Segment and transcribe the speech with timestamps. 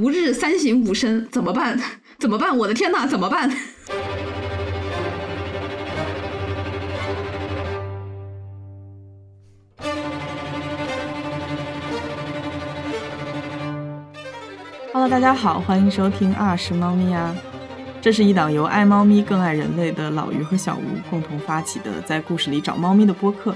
[0.00, 1.78] 吾日三省吾身，怎么办？
[2.18, 2.56] 怎么办？
[2.56, 3.50] 我的天呐，怎么办
[14.94, 17.36] ？Hello，大家好，欢迎收听啊是猫咪呀。
[18.00, 23.54] 这是一档由爱猫咪更爱人类的老于和小吴共同发起的，在故事里找猫咪的播客。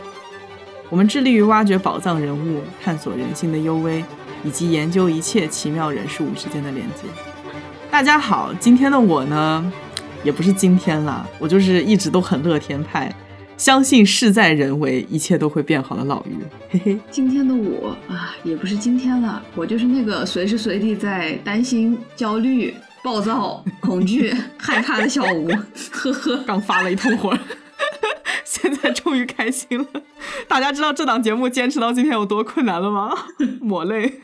[0.91, 4.05] 我们致力于挖掘宝藏人物，探索人性的幽微，
[4.45, 7.09] 以及研究一切奇妙人事物之间的连接。
[7.91, 9.73] 大家好，今天的我呢，
[10.23, 13.13] 也不是今天了，我就是一直都很乐天派，
[13.57, 16.37] 相信事在人为，一切都会变好的老于。
[16.71, 25.49] 嘿嘿，今天的我啊，也不是今天了，我就是那个随时随地在担心、焦虑、暴躁、恐惧、害怕的小吴。
[25.91, 27.33] 呵呵，刚发了一通火。
[28.65, 29.87] 现在终于开心了，
[30.49, 33.13] 大家知道这档节目坚持到今天有多困难了吗？
[33.61, 34.23] 抹泪。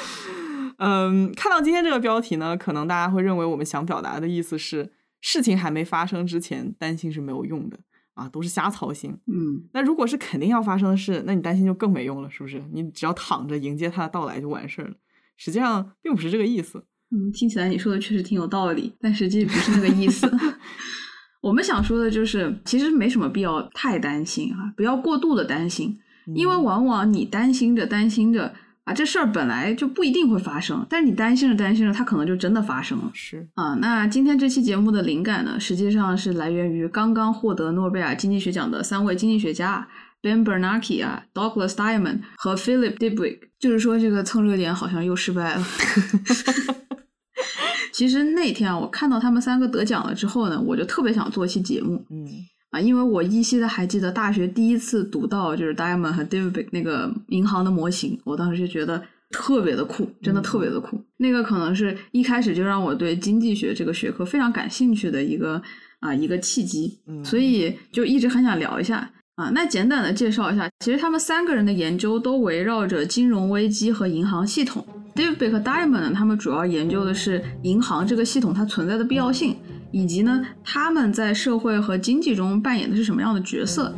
[0.78, 7.78] 嗯，看到今天这个标题呢，可能大家会认为我们想表达的意思是，事情还没发生之前担心是没有用的
[8.14, 9.18] 啊，都是瞎操心。
[9.26, 12.64] 嗯，那如果是肯定要发生的事，那你担心就更没用了，是不是？
[12.72, 14.94] 你只要躺着迎接它的到来就完事儿了。
[15.36, 16.82] 实际上并不是这个意思。
[17.10, 20.26] 嗯，听起来你说的确实挺有道理，但实际不是那个意思。
[21.46, 25.96] 我们想说的就是，其实没什么必要太担心啊，不要过度的担心，
[26.34, 28.52] 因为往往你担心着担心着
[28.82, 33.08] 啊，这事儿本来就不一定会发生，但是你担心着担心着，它可能就真的发生了。
[33.14, 39.86] 是啊，那今天这期节目的灵感呢，实际上是来源于刚刚获得诺贝尔经济学奖的三位经济学家
[40.22, 43.38] Ben Bernanke 啊，Douglas Diamond 和 Philip Dibwig，。
[43.60, 45.64] 就是说，这个蹭热点好像又失败了。
[47.96, 52.04] 其实那天啊，我看到他们三个得奖了之后呢，我就特别想做一期节目。
[52.10, 52.28] 嗯
[52.68, 61.02] 啊，因为我依稀的还记得大学第一次读到就是 Diamond 和 David 那个银行的模型，我当时就觉得特别的酷，真的特别的酷。
[61.16, 65.62] 那个可能是一开始就让我对经济学这个学科非常感兴趣的一个
[66.00, 69.50] 啊一个契机，所以就一直很想聊一下啊。
[69.54, 74.84] 那简短的介绍一下，其实他们三个人的研究都围绕着金融危机和银行系统。
[75.14, 79.56] David 和 Diamond 呢，他们主要研究的是银行这个系统它存在的必要性，
[79.90, 83.94] 以及呢他们在社会和经济中扮演的是什么样的角色。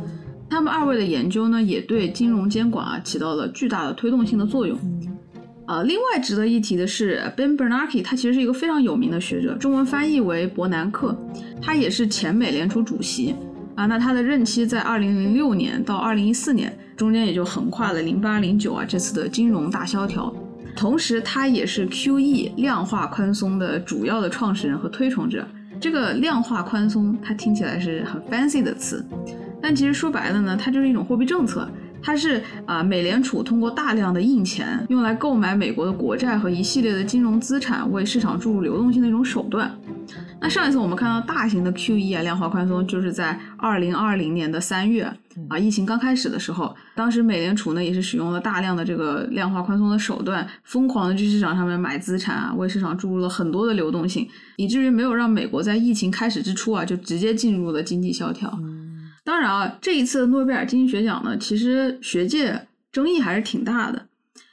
[0.49, 4.79] 他们二位的研究呢，也对金融监管啊起到了巨大的推动性的作用。
[5.65, 11.15] 啊，另外值得一提的是，Ben Bernanke 他其实是一个非常有名的学者，中文翻译为伯南克，
[11.61, 13.35] 他也是前美联储主席
[13.79, 13.85] 啊。
[13.85, 20.33] 那他的任期在二零零六年到二零一四年，中间也就横跨了零八零九啊这次的金融大萧条。
[20.75, 25.45] 同时，他也是 QE 量化宽松的主要的创始人和推崇者。
[25.79, 29.05] 这个量化宽松，它听起来是很 fancy 的词，
[29.61, 31.69] 但其实说白了呢，它就是一种货币政策。
[32.01, 39.71] 它是啊，美联储通过大量的印钱，用来购买美国的国债和一系列的金融资产，为市场注入流动性的一种手段。
[40.41, 45.03] 那上一次我们看到大型的 QE 啊，量化宽松，就是在二零二零年的三月
[45.49, 58.57] 啊，疫情刚开始的时候，当时美联储呢也是使用了大量的这个量化宽松的手段，疯狂的去市场上面买资产啊，为市场注入了很多的流动性，以至于没有让美国在疫情开始之初啊就直接进入了经济萧条。
[59.29, 64.07] 当然啊，这一次诺贝尔经济学奖呢，其实学界争议还是挺大的，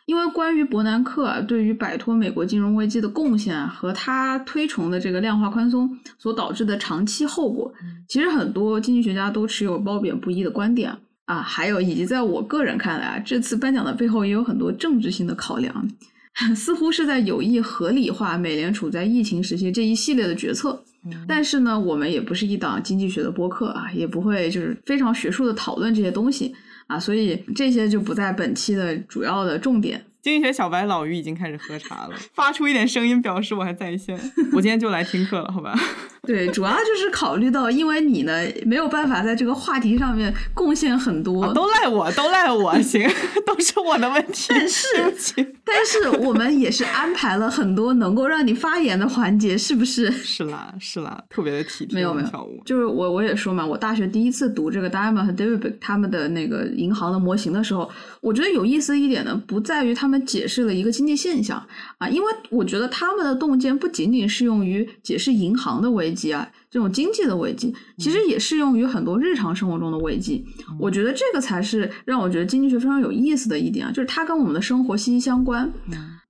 [0.04, 7.72] 因为关于伯南克啊对于摆脱美国金融危机的贡献和他推崇的这个量化宽松所导致的长期后果，
[8.06, 10.94] 其实很多经济学家都持有褒贬不一的观点
[11.24, 11.40] 啊。
[11.40, 15.90] 还有，以及在我个人看来啊，这次颁奖的背后也有很多政治性的考量，
[16.54, 20.84] 似乎是在有意合理化美联储在疫情时期这一系列的决策。
[21.26, 26.54] 但是呢，我们也不是一档经济学的播客啊，也不会就是非常学术的讨论这些东西
[26.86, 30.04] 啊，所以这些就不在本期的主要的重点。
[30.22, 34.18] 经济学小白老于已经开始喝茶了，发出一点声音表示我还在线。
[34.52, 35.78] 我今天就来听课了，好吧？
[36.26, 38.32] 对，主要就是考虑到，因为你呢
[38.64, 43.08] 没有办法在这个话题上面贡献很多，都赖我，都赖我，行，
[43.46, 44.46] 都是我的问题。
[44.48, 44.86] 但是，
[45.64, 50.10] 但是我们也是安排了很多能够让你发言的环节，是不是？
[50.10, 51.94] 是啦，是啦，特别的体贴。
[51.94, 57.88] 没有没有，就是我我也说嘛，我大学第一次读这个 Diamond 和 David 他们的那个银行的模型的时候，
[58.20, 61.64] 我觉得有意思一点呢，不在于他们解释了一个经济现象
[61.98, 66.15] 啊，因为我觉得他们的洞见不仅仅适用于解释银行的危。
[66.16, 70.44] 机啊，这种经济的危机其实也适用于很多日常生活中的危机。
[70.80, 75.70] 我觉得这个才是让我觉得经济学非常有意思的一点啊，就是它跟我们的生活息息相关。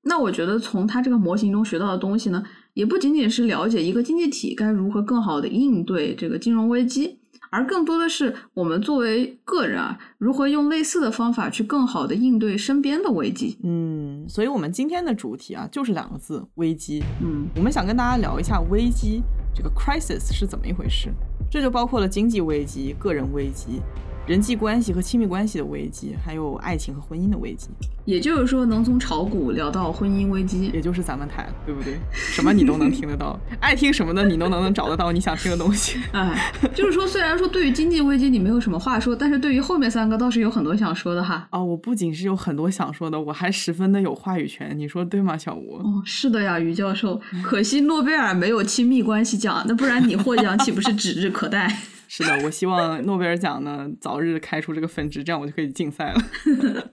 [0.03, 2.43] 那我觉得从它这个模型中学到的东西呢，
[2.75, 7.19] 也不仅仅是了解一个经济体该如何更好的应对这个金融危机
[7.51, 13.57] 而更多的是我们作为个人啊，如何用类似的方法去更好的应对身边的危机。
[13.63, 17.03] 嗯，所以我们今天的主题啊，就是两个字：危机。
[17.23, 19.23] 嗯，我们想跟大家聊一下危机
[19.57, 21.11] 这个 crisis 是怎么一回事，
[21.51, 23.81] 这就包括了经济危机、个人危机。
[24.27, 27.69] 人际关系和亲密关系的危机，还有爱情和婚姻的危机。
[28.05, 31.97] 也就是说，能从炒股聊到婚姻危机，也就是咱们台，对不对？
[32.13, 36.01] 什么你都能听得到，爱听什么的你都能能找得到你想听的东西。
[36.13, 41.47] 哎，就是说，虽然说对于经济危机你没有什么话说，但是对于后面三个倒是有很多想说的哈。
[41.53, 45.77] 哦，我不仅是有很多想说的，我还十分的有话语权，你说对吗，小吴？
[45.77, 47.21] 哦，是的呀，于教授。
[47.45, 51.77] 可惜诺贝尔没有亲密关系奖，那不然你获奖岂不是指日可待？
[52.09, 56.23] 是的，我希望诺贝尔奖呢早日开出这个分支，这样我就可以竞赛了。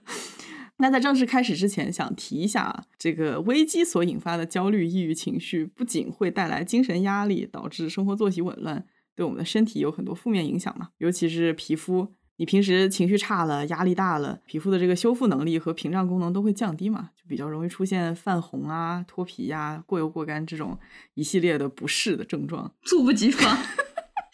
[0.78, 8.84] 那在正式开始之前，想提一下，这个危机所引发的焦虑、抑郁情绪，不仅会带来精神压力，导致生活作息紊乱，
[9.14, 10.88] 对我们的身体有很多负面影响嘛。
[10.98, 20.76] 尤其是皮肤，你平时情绪差了、压力大了，皮肤的这个修复能力和屏障功能都会降低嘛，就比较容易出现泛红啊、脱皮呀、过油过干这种
[21.14, 23.56] 一系列的不适的症状，猝不及防。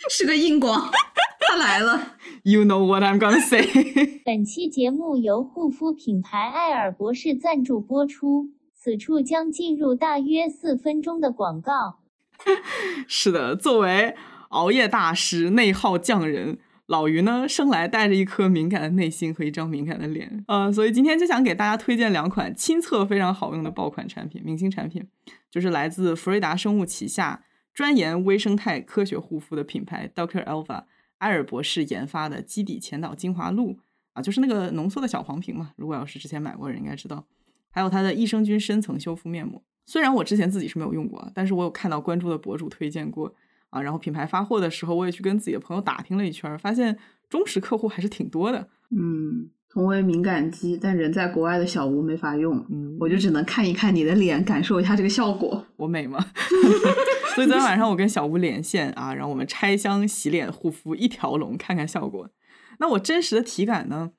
[0.08, 0.91] 是个硬广，
[1.41, 2.17] 他来了。
[2.43, 3.67] You know what I'm gonna say。
[4.25, 12.00] 本期节目由护肤品牌艾尔博士赞助播出，此处将进入大约四分钟的广告。
[13.06, 14.14] 是的，作为
[14.49, 25.06] 熬夜大师、内耗匠人，老于呢生来带着一颗敏感的内心和一张敏感的脸，呃，所以今天就想给大家推荐两款亲测非常好用的爆款产品，明星产品，
[25.50, 27.43] 就是来自福瑞达生物旗下。
[27.72, 30.84] 专研微生态科学护肤的品牌 Doctor Alva
[31.19, 33.78] 埃尔博士研发的基底前导精华露
[34.12, 35.72] 啊，就是那个浓缩的小黄瓶嘛。
[35.76, 37.26] 如果要是之前买过的人应该知道。
[37.70, 43.32] 还有它的益生菌深层修复面膜，虽然我之前自己是没有用过，但是我有看到关注的博主推荐过
[43.69, 43.81] 啊。
[43.81, 48.69] 然后品牌发货的时候，我也去跟自己的朋友打听了一圈，发现忠实客户还是挺多的。
[48.90, 49.50] 嗯。
[49.72, 55.64] 同为敏感肌，但人在国外的小吴没法用，嗯，我就只能看一看你的脸，感受一下这个效果。
[55.76, 56.19] 我美吗？
[57.37, 62.28] 所以昨天晚上我跟小吴连线啊，然后我们拆箱洗脸护肤一条龙，看看效果。
[62.81, 64.11] 那我真实的体感呢？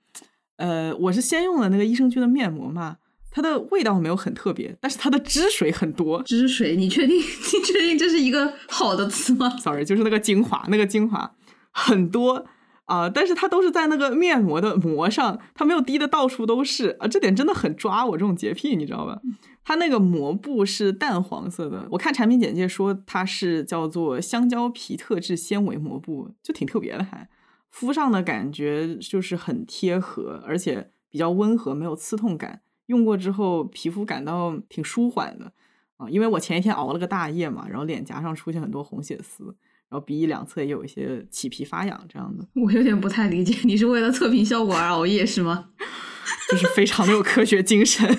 [0.55, 2.97] 呃，我是先用了那个益生菌的面膜嘛，
[3.29, 6.23] 它的味道没有很特别，但是它的汁水很多。
[6.23, 6.77] 汁水？
[6.77, 7.17] 你确定？
[7.19, 7.21] 你
[7.65, 11.33] 确定这是一个好的词吗？Sorry，就是那个精华，那个精华
[11.71, 12.45] 很多。
[12.91, 13.09] 啊！
[13.09, 17.07] 但是它都是在那个面膜的膜上，它没有滴的到处都是啊！
[17.07, 19.21] 这点真的很抓我这种洁癖，你知道吧？
[19.63, 27.29] 它那个膜布是淡黄色的，我看产品简介说它是叫做香蕉皮特制纤维膜布，就挺特别的，还
[27.69, 32.61] 敷上的感觉就是很贴合，而且比较温和，没有刺痛感。
[32.87, 35.53] 用过之后皮肤感到挺舒缓的
[35.95, 36.09] 啊！
[36.09, 39.55] 因为我前一天熬了个大夜嘛，然后脸颊上出现很多红血丝。
[39.91, 45.67] 然后鼻翼两侧也有一些起皮发痒这样的，我有点不太理解，你是为了测评效果而熬夜是吗？
[46.49, 48.17] 就是非常的有科学精神，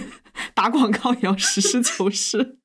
[0.54, 2.58] 打广告也要实事求是。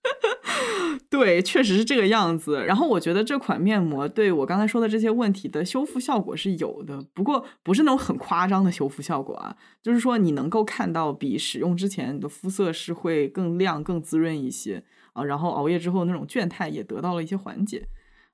[1.10, 2.66] 对，确实是这个样子。
[2.66, 14.84] 然后我觉得这款面膜对我刚才说的这些问题的修复效果是有的，不过不是那种很夸张的修复效果啊，就是说你能够看到比使用之前的肤色是会更亮、更滋润一些
[15.14, 17.88] 啊，然后熬夜之后那种倦态也得到了一些缓解。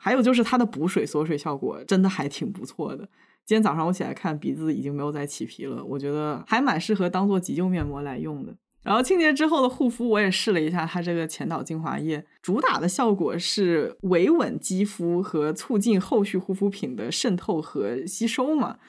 [0.03, 3.07] 还有就是它的补水锁水效果真的还挺不错的。
[3.45, 8.53] 今天早上我起来看鼻子已经没有再起皮了，我觉得还蛮适合当做急救面膜来用的。
[8.83, 18.79] 然后清洁之后的护肤我也试了一下，它这个前导精华液主打的效果是维稳肌肤和促进后续护肤品的渗透和吸收嘛。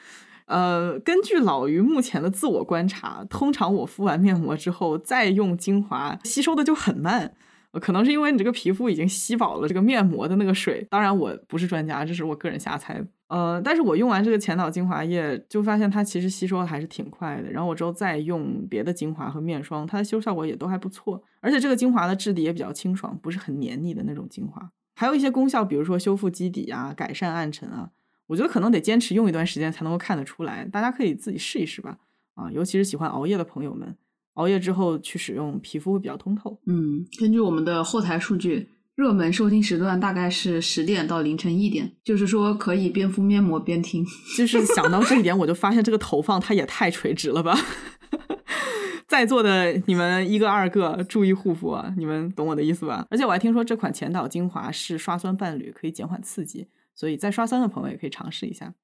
[0.47, 7.35] 呃，根据老于目前的自我观察，通常我敷完面膜之后再用精华，吸收的就很慢。
[7.81, 13.05] 可能是因为你这个皮肤已经吸饱了这个面膜的那个水，当然我不是专家，这是我个人瞎猜。
[13.29, 17.51] 呃，但是我用完这个前导精华液，就发现它其实吸收的还是挺快的。
[17.51, 21.23] 然后我之后再用别的精华和面霜，它的吸收效果也都还不错。
[21.41, 24.71] 而且这个精华的质地也比较清爽，不是很黏腻的那种精华。
[24.95, 27.91] 还有一些功效，比如说修复基底啊，改善暗沉啊，
[28.29, 30.65] 我觉得可能得坚持用一段时间才能够看得出来。
[30.67, 31.99] 大家可以自己试一试吧。
[32.35, 33.97] 啊，尤其是喜欢熬夜的朋友们。
[34.35, 36.61] 熬夜之后去使用，皮肤会比较通透。
[36.67, 44.05] 嗯，根据我们的后台数据，热门收听时段大概是十点到凌晨一点，就是说可以边敷面膜边听。
[44.37, 47.57] 就是想到这一点，我就发现这个投放它也太垂直了吧！
[49.07, 53.07] 在座的你们一个二个注意护肤啊，你们懂我的意思吧？
[53.11, 58.75] 而且我还听说这款前导精华是刷酸伴侣，可以减缓刺激，所以在刷酸的朋友也可以尝试一下。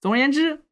[0.00, 0.62] 总而言之，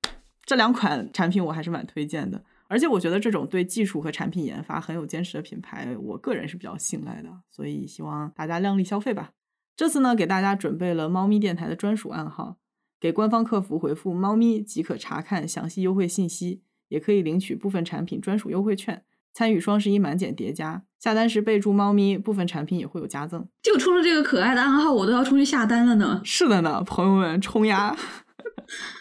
[0.46, 2.42] 这两款产品我还是蛮推荐的。
[2.68, 9.30] 而且我觉得这种对技术和产品研发很有坚持的品牌，我个人是比较信赖的，所以希望大家量力消费吧。
[9.74, 12.58] 这次呢，给大家准备了猫咪电台的专属暗号，
[13.00, 20.82] 给官方客服回复“猫咪”即可查看详细优惠信息，也可以领取部分产品专属优惠券，参与双十一满减叠加。
[20.98, 23.48] 下单时备注“猫咪”，部分产品也会有加赠。
[23.62, 26.20] 就冲着这个可爱的暗号，我都要冲去下单了呢。
[26.24, 27.96] 是的呢，朋友们，冲呀！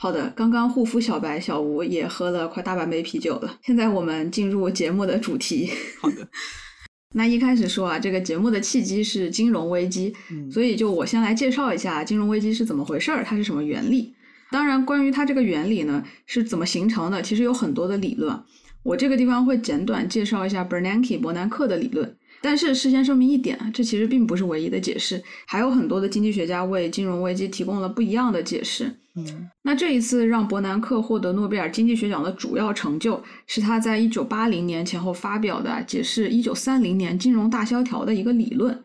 [0.00, 3.58] 好的，刚刚护肤小白小吴也喝了快大半杯啤酒了。
[3.62, 5.68] 现在我们进入节目的主题。
[6.00, 6.28] 好的，
[7.16, 14.14] 那一开始说啊，这个节目的契机是金融危机，嗯所以就我先来介绍一下金融危机是怎么回事儿，它是什么原理。
[14.52, 18.40] 当然，关于它这个原理呢是怎么形成的，其实有很多的理论。
[18.84, 22.16] 我这个地方会简短介绍一下 Bernanke 伯南克的理论。
[22.40, 28.94] 但是事先声明一点，这其实并不是唯一的解释，还有很多的经济学家为金融危机提供了不一样的解释。
[29.16, 38.80] 嗯那这一次让伯南克获得诺贝尔经济学奖的主要成就，是他在一九八零年前后发表的解释一九三零年金融大萧条的一个理论。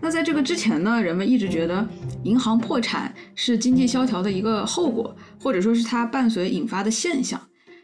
[0.00, 1.86] 那在这个之前呢，人们一直觉得
[2.24, 7.40] 银行破产是经济萧条的一个后果，或者说是它伴随引发的现象。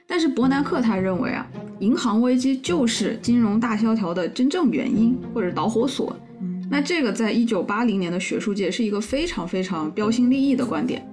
[0.06, 1.46] 但是伯南克他认为啊，
[1.80, 6.14] 银行危机就是金融大萧条的真正原因或者导火索。
[6.40, 11.06] 嗯那这个在一九八零年的学术界是一个非常非常标新立异的观点。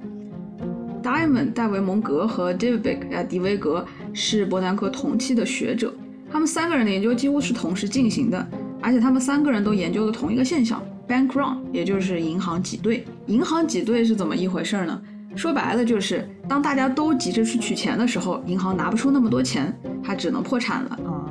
[1.04, 5.94] Diamond、戴维蒙格和 David Beck 啊迪维格是伯南克同期的学者，
[6.32, 8.48] 他们三个人的研究几乎是同时进行的，
[8.82, 13.06] 而且他们三个人都研究了同一个现象 ——bank run，也就是银行挤兑。
[13.28, 15.02] 银行挤兑是怎么一回事呢？
[15.36, 19.74] 说白了就是，当大家都急着去取钱的时候，银行拿不出那么多钱，
[20.04, 20.90] 它只能破产了。
[21.06, 21.26] 啊，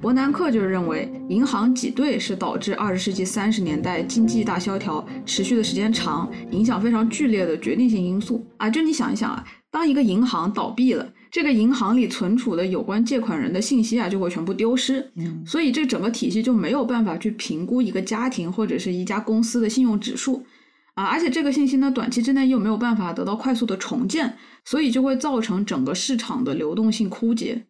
[0.00, 8.68] 伯南克就认为，银行挤兑是导致二十世纪三十年代经济大萧条持续的时间长、影响非常剧烈的决定性因素啊！
[8.70, 20.44] 就你想一想啊，当一个银行倒闭了，这个银行里存储的有关借款人的信息啊就会全部丢失，嗯所以这整个体系就没有办法去评估一个家庭或者是一家公司的信用指数
[20.98, 27.66] 啊，而且这个信息呢，短期之内又没有办法得到快速的重建，所以就会造成整个市场的流动性枯竭。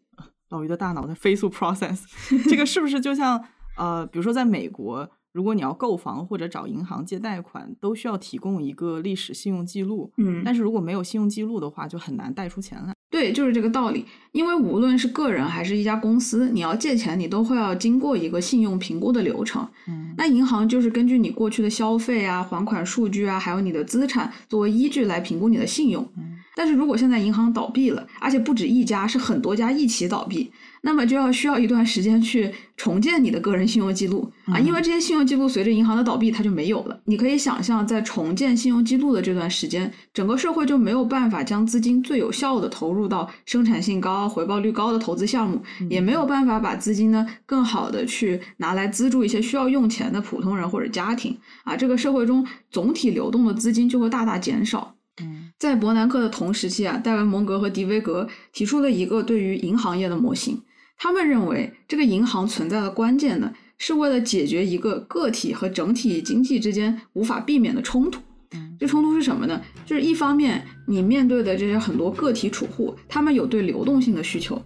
[0.49, 2.05] 老于的大脑在飞速 process，
[2.49, 3.45] 这个是不是就像
[3.77, 12.95] 呃，比如说在美国，如果你要购房或者找银行借贷款，都需要提供一个历史信用记录，嗯但是如果没有信用记录的话，就很难贷出钱来。
[13.11, 14.05] 对，就是这个道理。
[14.33, 19.67] 因为无论是个人还是一家公司，你要借钱，你都会要经过一个信用评估的流程。
[19.87, 26.07] 嗯那银行就是根据你过去的消费啊、还款数据啊，还有你的资产作为依据来评估你的信用。
[26.17, 30.50] 嗯但是如果现在银行倒闭了，而且不止一家，是很多家一起倒闭，
[30.83, 37.01] 那么就要需要一段时间去重建你的个人信用记录啊，嗯因为这些信用记录随着银行的倒闭它就没有了。
[37.05, 54.95] 你可以想象，在重建信用记录的这段时间，整个社会就没有办法将资金最有效的投入到生产性高、回报率高的投资项目，也没有办法把资金呢更好的去拿来资助一些需要用钱的普通人或者家庭啊，这个社会中总体流动的资金就会大大减少。
[55.21, 60.63] 嗯在伯南克的同时期啊，戴维蒙格和迪威格提出了一个对于银行业的模型。
[60.99, 68.21] 他们认为，这个银行存在的关键呢，是为了解决一个个体和整体经济之间无法避免的冲突。
[68.52, 69.61] 嗯这冲突是什么呢？
[69.85, 74.57] 就是一方面，你面对的这些很多个体储户，他们有对流动性的需求；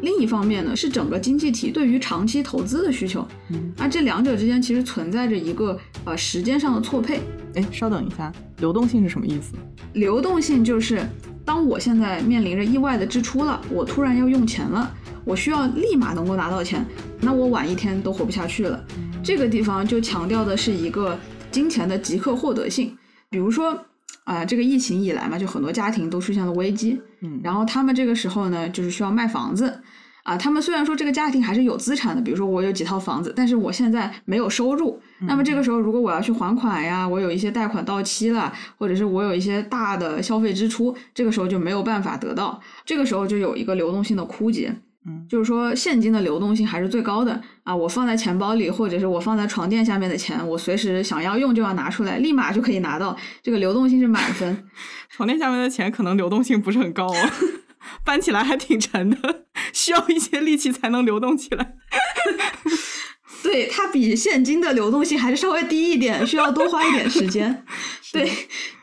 [0.00, 3.26] 另一方面呢，是整个经济体对于长期投资的需求。
[3.50, 7.20] 嗯，那这两者之间其实存在着一个呃时间上的错配。
[7.54, 9.52] 哎，稍等一下，流动性是什么意思？
[9.92, 11.06] 流动性就是，
[11.44, 14.90] 当我现在面临着意外的支出了，我突然要用钱了，
[15.24, 16.84] 我需要立马能够拿到钱，
[17.20, 18.82] 那我晚一天都活不下去了。
[19.22, 21.18] 这个地方就强调的是一个
[21.50, 22.96] 金钱的即刻获得性。
[23.30, 23.84] 比如说，
[24.24, 29.80] 啊、这个疫情以来嘛，就很多家庭都出现了危机，嗯然后他们这个时候呢，就是需要卖房子。
[30.24, 35.00] 啊，他们虽然说这个家庭还是有资产的，比如说我有几套房子，但是我现在没有收入。
[35.20, 44.76] 那么这个时候，如果我要去还款呀，我有一些贷款到期了，或者是我有一些大的消费支出，这个时候就没有办法得到，这个时候就有一个流动性的枯竭。
[45.06, 47.74] 嗯就是说现金的流动性还是最高的啊！
[47.74, 54.68] 我放在钱包里，或者是我放在床垫下面的钱，我随时想要用就要拿出来，立马就可以拿到，这个流动性是满分。
[55.08, 57.30] 床垫下面的钱可能流动性不是很高哦，
[58.04, 61.74] 搬起来还挺沉的，需要一些力气才能流动起来。
[63.42, 67.64] 对，它比现金的流动性还是稍微低一点，需要多花一点时间。
[68.12, 68.28] 对，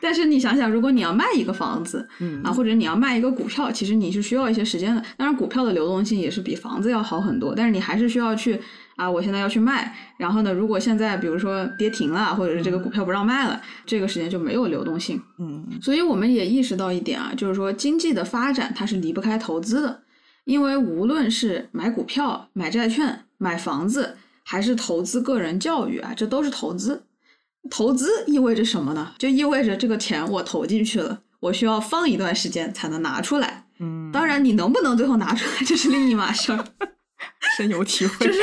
[0.00, 5.02] 但是你想想，如果你要卖一个房子嗯啊，或者你要卖一个股票，其实你是需要一些时间的。
[5.16, 8.58] 当然，股票的流动性也是比房子要好很多，但是你还是需要去
[8.94, 9.94] 啊，我现在要去卖。
[10.16, 15.20] 然后呢，如果现在比如说跌停了，或者是这个股票不让卖了，这个时间就没有流动性。
[15.38, 20.02] 嗯所以我们也意识到一点啊，就是说经济的发展它是离不开投资的，
[20.44, 24.16] 因为无论是买股票、买债券、买房子，
[24.48, 27.02] 还是投资个人教育啊，这都是投资。
[27.68, 29.12] 投资意味着什么呢？
[29.18, 33.66] 就意味着这个钱我投进去了，我需要放一段时间才能拿出来。
[33.80, 36.64] 嗯，当然，你能不能最后拿出来，这是另一码事儿。
[37.58, 38.24] 深有体会。
[38.24, 38.40] 就是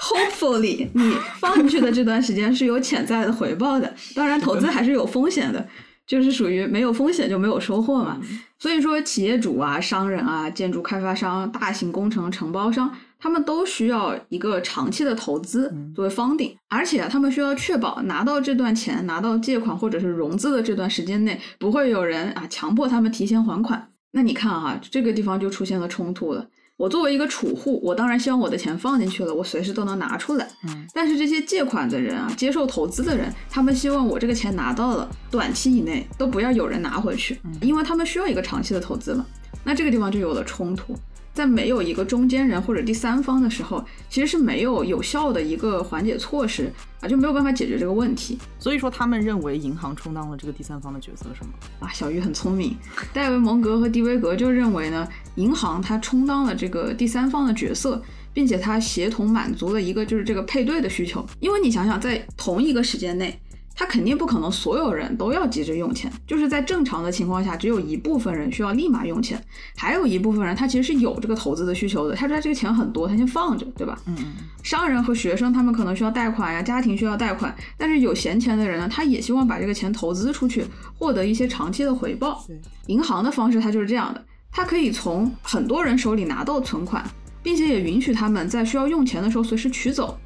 [0.00, 3.92] hopefully 你放进去的这段时间是有潜在的回报的。
[4.14, 5.68] 当然，投资还是有风险的，
[6.06, 8.20] 就是属于没有风险就没有收获嘛。
[8.60, 23.88] 所以说，企业主啊、商人啊、建筑开发商、大型工程承包商，他们都需要一个长期的投资作为 funding，而且他们需要确保拿到这段钱、拿到借款或者是融资的这段时间内，不会有人啊强迫他们提前还款。
[24.10, 26.46] 那你看哈，这个地方就出现了冲突了。
[26.76, 30.46] 我作为一个储户，我当然希望我的钱放进去了，我随时都能拿出来。
[30.68, 39.24] 嗯，但是这些借款的人啊，接受投资的人，他们希望我这个钱拿到了，短期以内都不要有人拿回去，因为他们需要一个长期的投资嘛。
[39.64, 40.94] 那这个地方就有了冲突。
[41.34, 51.50] 在没有一个中间人或者第三方的时候，其实是没有有效的一个缓解措施啊，就没有办法解决这个问题所以说他们认为银行充当了这个第三方的角色，是吗？
[51.80, 51.90] 啊。
[51.92, 52.76] 小鱼很聪明，
[53.12, 58.00] 戴维蒙格和迪维格就认为呢，银行它充当了这个第三方的角色，
[58.32, 61.26] 并且它协同满足了一个就是这个配对的需求。
[61.40, 63.38] 因为你想想，在同一个时间内。
[63.74, 69.42] 他肯定不可能所有人都要急着用钱，就是在正常的情况下，只有一部分人需要立马用钱，
[69.76, 73.98] 还有一部分人他其实是有这个投资的需求的，他说他这个钱很多，他先放着，对吧？
[74.06, 80.64] 嗯嗯商人和学生他们可能需要贷款呀，家庭需要贷款，但是有闲钱的人呢，他也希望把这个钱投资出去，
[80.98, 82.42] 获得一些长期的回报。
[82.46, 87.04] 对，银行的方式它就是这样的，它可以从很多人手里拿到存款，
[87.42, 90.16] 并且也允许他们在需要用钱的时候随时取走。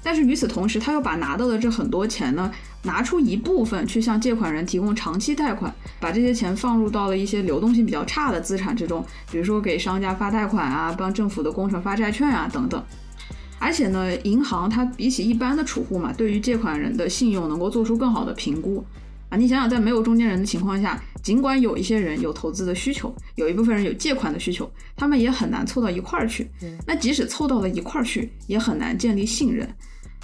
[0.00, 2.50] 但是与此同时，他又把拿到的这很多钱呢，
[2.82, 12.82] 拿出一部分去向借款人提供长期贷款，把这些钱放入到了一些流动性比较差的资产之中，比如说给商家发贷款啊，帮政府的工程发债券啊等等。
[13.60, 18.84] 而且呢，银行它比起一般的储户嘛，对于借款人的信用能够做出更好的评估
[19.28, 19.36] 啊。
[19.36, 26.48] 你想想，在没有中间人的情况下，尽管有一些人有投资的需求，有一部分人有借款的需求，他们也很难凑到一块儿去。
[26.86, 29.68] 那即使凑到了一块儿去，也很难建立信任。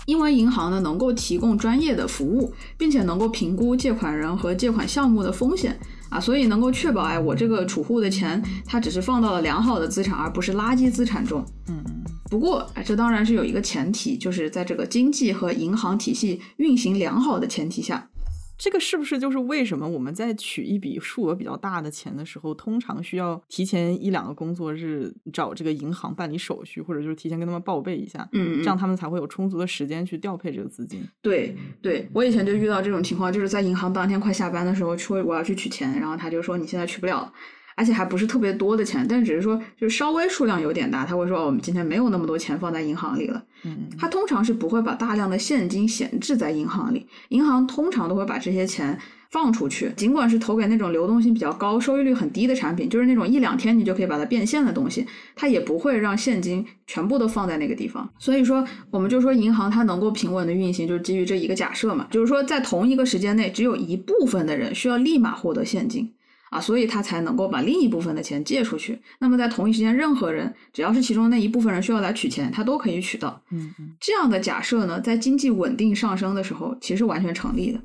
[0.07, 5.79] 因为银行呢能够提供专业的服务，并且能够评估借款人和借款项目的风险
[6.11, 11.45] 啊，所以能够确保哎我这个储户的钱它只是放到了良好的资产，而不是垃圾资产中。
[11.69, 18.09] 嗯嗯不过哎，这当然是有一个前提，就是在这个经济和银行体系运行良好的前提下。
[18.57, 31.03] 这个是不是就是为什么我们在取一笔数额比较大的钱的时候，通常需要提前一两个工作日找这个银行办理手续，或者就是提前跟他们报备一下，嗯，这样他们才会有充足的时间去调配这个资金。
[31.21, 37.33] 对对，我以前就遇到这种情况，就是在银行当天快下班的时候说我要去取钱，然后他就说你现在取不了。
[37.77, 43.43] 而且还不是特别多的钱，但只是说就是稍微数量有点大，他会说哦，我们今天没有那么多钱放在银行里了。
[43.65, 48.99] 嗯，他通常是不会把大量的现金闲置在银行里，银行通常都会把这些钱
[49.31, 58.09] 放出去，尽管是投给那种流动性比较高、收益率很低的产品，就是那种一两天你就可以把它变现的东西，它也不会让现金全部都放在那个地方。
[58.19, 66.13] 所以说，我们就说银行它能够平稳的运行，就是基于这一个假设嘛，就是说在同一个时间内，只有一部分的人需要立马获得现金。
[66.55, 68.97] 啊，所以他才能够把另一部分的钱借出去。
[69.19, 73.43] 那么在同一时间，任何人只要是其中那一部分人需要来取钱，他都可以取到。
[73.51, 77.81] 嗯嗯，这样的假设呢，在经济稳定上升的时候，其实完全成立的。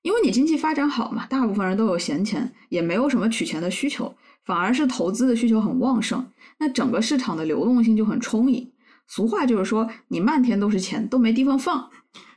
[0.00, 4.14] 因为你经济发展好嘛，大部分人都有闲钱，也没有什么取钱的需求，
[4.46, 6.26] 反而是投资的需求很旺盛，
[6.58, 8.70] 那整个市场的流动性就很充盈。
[9.06, 11.90] 俗话就是说，你漫天都是钱，都没地方放。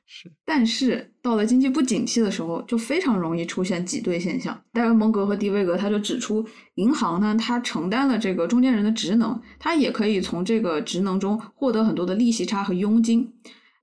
[0.06, 4.58] 是，但是到了经济不景气的时候，就非常容易出现挤兑现象。
[4.72, 13.34] 戴维蒙格和迪维格他就指出，银行呢，它承担了这个中间人的职能，它也可以从这个职能中获得很多的利息差和佣金。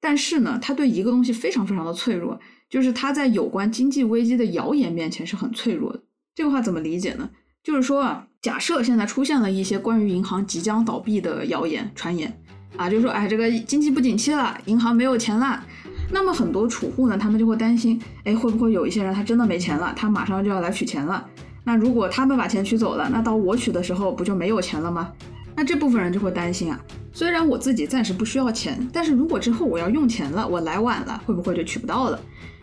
[0.01, 6.03] 但是呢，它对一个东西非常非常的脆弱，就是它在有关经济危机的谣言面前是很脆弱的。
[6.35, 7.29] 这个话怎么理解呢？
[7.63, 12.41] 就是说啊，假设现在出现了一些关于银行即将倒闭的谣言传言
[12.79, 15.63] 啊，就说哎，这个经济不景气了，银行没有钱了。
[16.11, 21.25] 那么很多储户呢，他们就会担心，哎，会不会有一些人他真的没钱了，他马上就要来取钱了？
[21.65, 25.13] 那如果他们把钱取走了，那到我取的时候不就没有钱了吗？
[25.57, 26.79] 那这部分人就会担心啊，
[27.13, 32.21] 虽然我自己暂时不需要钱，但是如果之后我要用钱了，我来晚了，会不会就取不到了？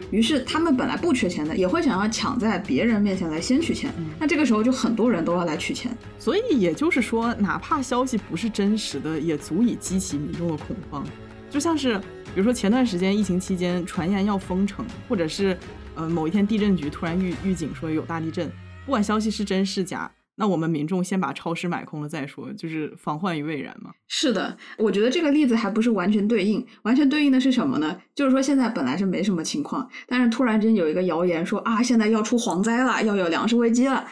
[0.10, 3.94] 于是他们本来不缺钱的，也会想要抢在别人面前来先取钱。
[4.20, 5.96] 那这个时候就很多人都要来取钱。
[6.20, 11.06] 所以也就是说，哪怕消息不是真实的，也足以激起民众的恐慌。
[11.50, 12.00] 就像是，
[12.34, 15.58] 比如说前段时间疫情期间传言要封城，或者是
[15.96, 18.50] 呃某一天地震局突然预预警说有大地震，
[18.86, 23.92] 不管消息是真是假，那我们民众先把超市买空了再说，就是防患于未然嘛。
[24.08, 27.98] 是的，我觉得这个例子还不是完全对应，完全对应的是什么呢？
[28.16, 34.08] 就是说现在本来是没什么情况，但是突然间有一个谣言说啊，现在要出蝗灾了，要有粮食危机了。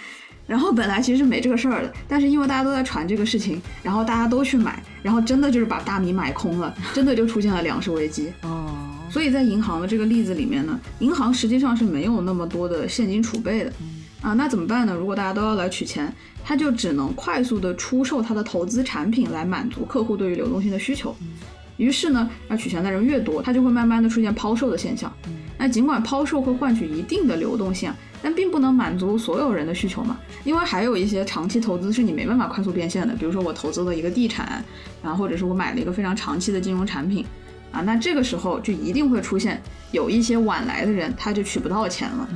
[0.49, 8.33] 然后本来其实是没这个事儿的，但是因为大家都在传这个事情，然后大家都去买，然后真的就是把大米买空了，真的就出现了粮食危机。
[8.41, 8.73] 哦，
[9.11, 13.71] 所以在银行的这个例子里面呢，银行实际上是没有那么多的现金储备的。
[14.21, 14.93] 啊，那怎么办呢？
[14.93, 16.11] 如果大家都要来取钱，
[16.43, 21.15] 他就只能快速的出售他的投资产品来满足客户对于流动性的需求。
[21.77, 25.09] 于是呢，要取钱的人越多，他就会慢慢的出现抛售的现象。
[25.57, 27.89] 那尽管抛售会换取一定的流动性，
[28.21, 30.19] 但并不能满足所有人的需求嘛。
[30.43, 34.63] 因为还有一些长期投资是你没办法快速变现的，比如说我投资了一个地产，
[35.03, 37.25] 然后或者是我买了一个非常长期的金融产品，
[37.71, 42.29] 啊，那这个时候就一定会出现有一些晚来的人，他就取不到钱了。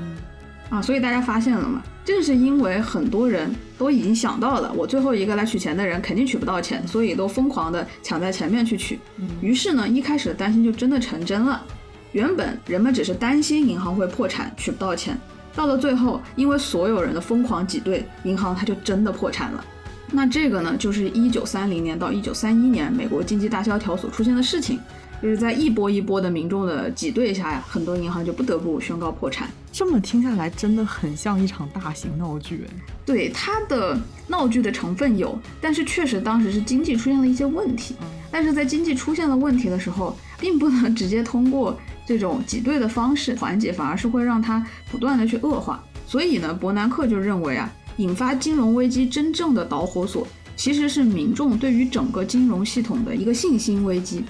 [0.69, 1.83] 啊，所以大家发现了吗？
[2.03, 8.99] 正是因为很多人都已经想到了，我最后一个来取钱的人肯定取不到钱，所以都疯狂的抢在前面去取。
[9.39, 11.63] 于是呢，一开始的担心就真的成真了。
[12.11, 15.17] 原本人们只是担心银行会破产，取不到钱，
[15.55, 19.63] 到了最后，因为所有人的疯狂挤兑，银行它就真的破产了。
[20.11, 24.79] 那这个呢，就是一九三零年到一九三一年美国经济大萧条所出现的事情。
[25.21, 29.49] 就是在一波一波的民众的挤兑下呀，很多银行就不得不宣告破产。
[29.71, 32.73] 这么听下来，真的很像一场大型闹剧哎。
[33.05, 37.95] 对，它的闹剧的成分有，但是确实当时是经济出现了一些问题。
[38.29, 45.83] 但是在经济出现了问题的时候，并不能 直接通过这种挤兑的方式缓解，反而是会让它不断的去恶化。
[46.05, 54.23] 所以呢，伯南克就认为啊，引发金融危机真正的导火索其实是民众对于整个金融系统的一个信心危机。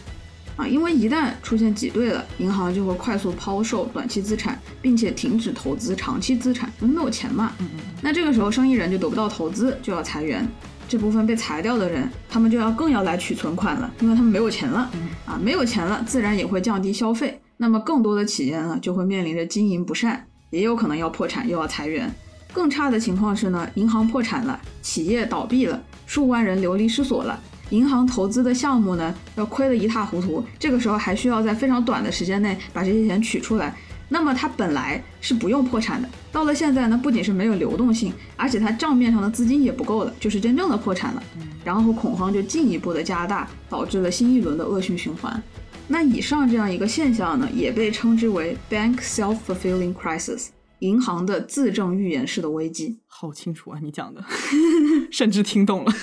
[0.56, 7.52] 啊，因为一旦出现挤兑了，银行就会快速抛售短期资产，并且停止投资长期资产，因为没有钱嘛。
[7.58, 7.80] 嗯嗯。
[8.04, 10.48] 那这个时候，生意人就得不到投资，就要裁员。
[10.88, 14.90] 这部分被裁掉的人，他们就要更要来取存款了，因为他们没有钱了。
[15.26, 17.40] 啊，没有钱了，自然也会降低消费。
[17.58, 22.14] 那么，更多的企业呢，就会面临着经营不善，也有可能要破产，又要裁员。
[22.52, 27.40] 更差的情况是呢，银行破产了，企业倒闭了，数万人流离失所了。
[27.70, 33.76] 银行投资的项目呢，要亏得一塌糊涂，这个时候还需要在非常短的时间内把这些钱取出来。
[34.10, 41.24] 那么它本来是不用破产的，到了现在呢，不仅是没有流动性，而且它账面上的资金也不够了，就是真正的破产了。
[41.64, 45.42] 然后恐慌就进一步的加大，导致了新一轮的恶性循环。
[45.88, 50.48] 那以上这样一个现象呢，也被称之为 bank self-fulfilling crisis，
[50.80, 53.00] 银行的自证预言式的危机。
[53.08, 54.24] 好清楚啊，你讲的，
[55.12, 55.94] 甚至听懂了。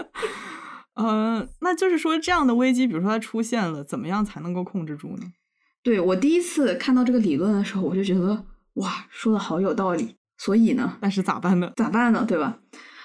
[0.94, 5.32] 呃，那就是说，这样的危机，比如说它出现了，怎么样才能够控制住呢？
[5.86, 8.44] 对我第一次看到这个理论的时候，我就觉得
[8.74, 10.16] 哇，说的好有道理。
[10.36, 11.70] 所以呢，但是咋办呢？
[11.76, 12.24] 咋办呢？
[12.26, 12.58] 对吧？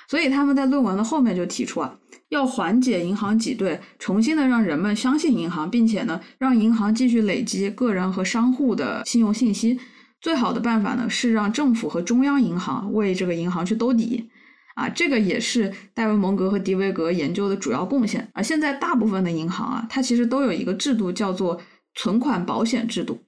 [0.10, 1.96] 所以他们在论文的后面就提出啊，
[2.30, 9.80] 要缓解银行挤兑，重新的让人们相信银行，并且呢，让银行继续累积个人和商户的信用信息。
[10.20, 14.28] 最好的办法呢，是让政府和中央银行为这个银行去兜底。
[14.74, 18.42] 啊，这个也是戴维蒙格和迪维格研究的主要贡献啊。
[18.42, 21.62] 现在大部分的银行啊，它其实都有一个制度叫做
[21.96, 23.20] 存款保险制度，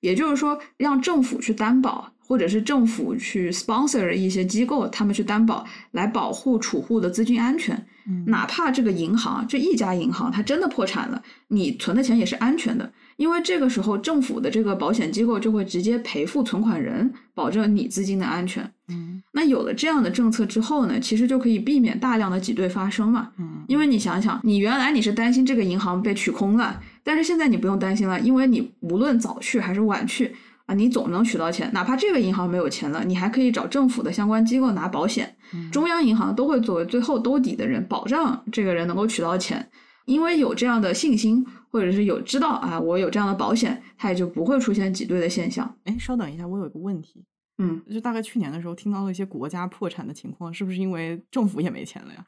[0.00, 7.86] 也就是说，让政府去担保，或者是政府去 sponsor 一些机构，他们去担保，来保护储户的资金安全。
[8.26, 18.68] 哪怕这个银行这一家银行它真的破产了，你存的钱也是安全的，因为这个时候政府的这个保险机构就会直接赔付存款人，保证你资金的安全。
[18.88, 23.28] 嗯，那有了这样的政策之后呢，其实就可以避免大量的挤兑发生嘛。
[23.38, 30.34] 嗯，因为你想想，你原来你是担心这个银行被取空了，但是现在你不用担心了，因为你无论早去还是晚去。
[30.64, 35.36] 啊，你总能取到钱，哪怕这个银行没有钱了，你还可以找政府的相关机构拿保险，
[35.72, 39.68] 中央银行都会作为最后兜底的人，保障这个人能够取到钱。
[40.04, 45.76] 因为有这样的信心，或者是有知道啊，我有这样的保险，它也就不会出现挤兑的现象。
[45.82, 47.24] 哎，稍等一下，我有一个问题，
[47.58, 52.24] 嗯，就大概去年的时候听到了一些国家破产的情况，是不是因为政府也没钱了呀？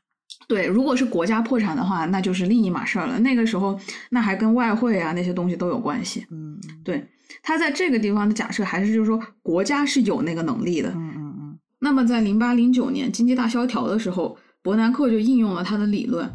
[0.47, 3.19] 对，如果是国家破产的话，那就是另一码事儿了。
[3.21, 3.79] 那个时候，
[4.11, 6.27] 那还跟外汇啊那些东西都有关系。
[6.31, 7.07] 嗯，对。
[7.43, 10.91] 他在这个地方的假设还是就是说国家是有那个能力的。
[10.91, 11.59] 嗯嗯嗯。
[11.81, 16.31] 那么在零八零九年经济大萧条的时候，伯南克就应用了他的理论。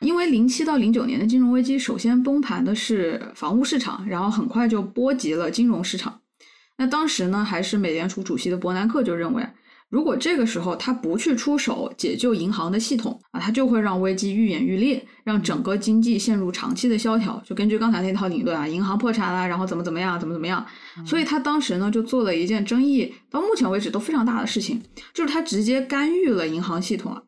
[0.00, 6.20] 因为零七到零九年的金融危机，首先崩盘的是房屋市场，然后很快就波及了金融市场。
[6.78, 9.46] 那当时呢，还是美联储主席的伯南克就认为，
[9.90, 17.42] 如果这个时候他不去出手解救银行的系统啊，他就会让危机愈演愈烈，让整个经济陷入长期的萧条。
[17.44, 20.64] 就根据刚才那套理论啊，银行破产了，然后怎么怎么样，怎么怎么样。
[21.04, 24.80] 所以他当时呢就做了一件争议到目前为止都非常大的事情，
[25.12, 27.20] 就是他直接干预了银行系统啊，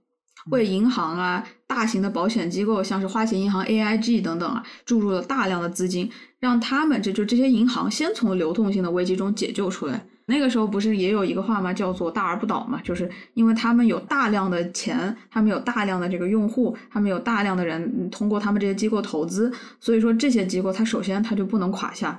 [0.52, 10.06] 为银行啊、大型的保险机构，像是花旗银行、AIG 等等啊，注入了大量的资金，让他们这就这些银行先从流动性的危机中解救出来。
[10.26, 11.72] 那个时候不是也有一个话吗？
[11.72, 22.18] 叫做“大而不倒”嘛，就是因为他们有大量的钱，他们有大量的这个用户，他们有大量的人通过他们这些机构投资，所以说这些机构它首先它就不能垮下。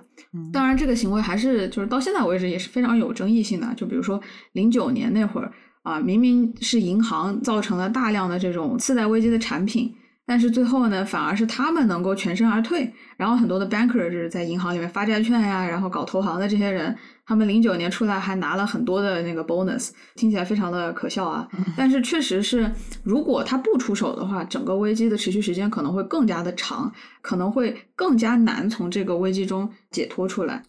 [0.52, 3.74] 当然，这个行为还是就是到现在为止也是非常有争议性的。
[3.76, 5.52] 就比如说零九年那会儿
[5.84, 9.94] 啊，明明是银行造成了大量的这种次贷危机的产品。
[10.26, 21.46] 但是最后呢，反而是他们能够全身而退，然后很多的 banker 就是在银行里面发债券呀，然后搞投行的这些人，他们零九年出来还拿了很多的那个 bonus，听起来非常的可笑啊。
[21.76, 22.72] 但是确实是，
[23.04, 26.90] 如果他不出手的话，整个危机的持续时间可能会更加的长，
[27.22, 30.64] 可能会更加难从这个危机中解脱出来。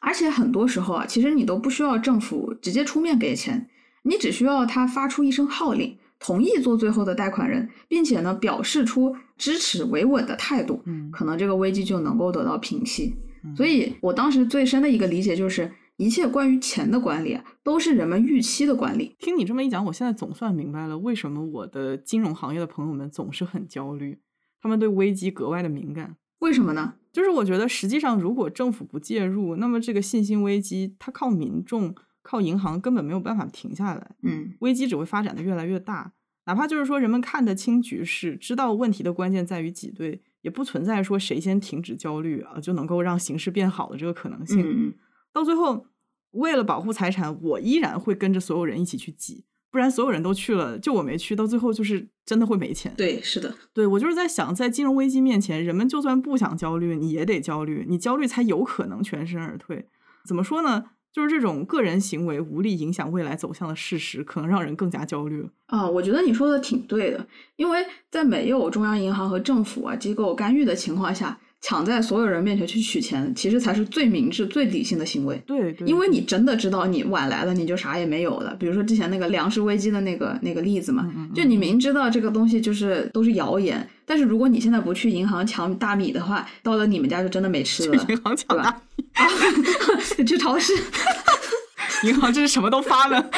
[0.00, 3.68] 而且很多时候啊，其实你都不需要政府直接出面给钱，
[4.02, 5.96] 你只需要他发出一声号令。
[6.18, 13.14] 同意做最后的贷款人，并且呢表示出支持维稳的态度，嗯，可能这个危机就能够得到平息。
[13.54, 19.14] 所以我当时最深的一个理解就是，一切关于钱的管理都是人们预期的管理。
[19.18, 24.18] 听你这么一讲，我现在总算明白了为什么我的金融行业的朋友们总是很焦虑，
[24.60, 26.16] 他们对危机格外的敏感。
[26.40, 26.94] 为什么呢？
[27.12, 31.94] 就是我觉得实际上如果政府不介入，那么这个信心危机它靠民众。
[32.26, 36.12] 靠银行根本没有办法停下来，嗯，危机只会发展的越来越大。
[36.46, 44.60] 哪怕就是说人们看得清局势，知道问题的关键在于挤兑，也不存在说谁先停止焦虑啊就能够让形势变好的这个可能性。
[44.60, 44.92] 嗯
[45.32, 45.86] 到最后，
[46.32, 52.92] 为了保护财产，我依然会跟着所有人一起去挤，不然所有人都去了，就我没去，到最后就是真的会没钱。
[52.96, 59.88] 对，是的，对我就是在想，在金融危机面前，人们就算不想焦虑，你也得焦虑，你焦虑才有可能全身而退。
[60.24, 60.86] 怎么说呢？
[61.16, 65.88] 就是这种个人行为无力影响未来走向的事实，可能让人更加焦虑啊！
[65.88, 67.26] 我觉得你说的挺对的，
[67.56, 75.36] 因为在没有中央银行和政府啊机构干预的情况下，抢在所有人面前去取钱，其实才是最明智、最理性的行为。
[75.44, 78.54] 对，因为你真的知道你晚来了，你就啥也没有了。
[78.54, 88.06] 比如说之前那个粮食危机的那个那个例子嘛，就你明知道这个东西就是都是谣言，但是如果你现在不去银行抢大米的话，到了你们家就真的没吃了。
[88.10, 89.04] 银行抢大米。
[90.24, 90.72] 去超市，
[92.04, 93.28] 银行这是什么都发了。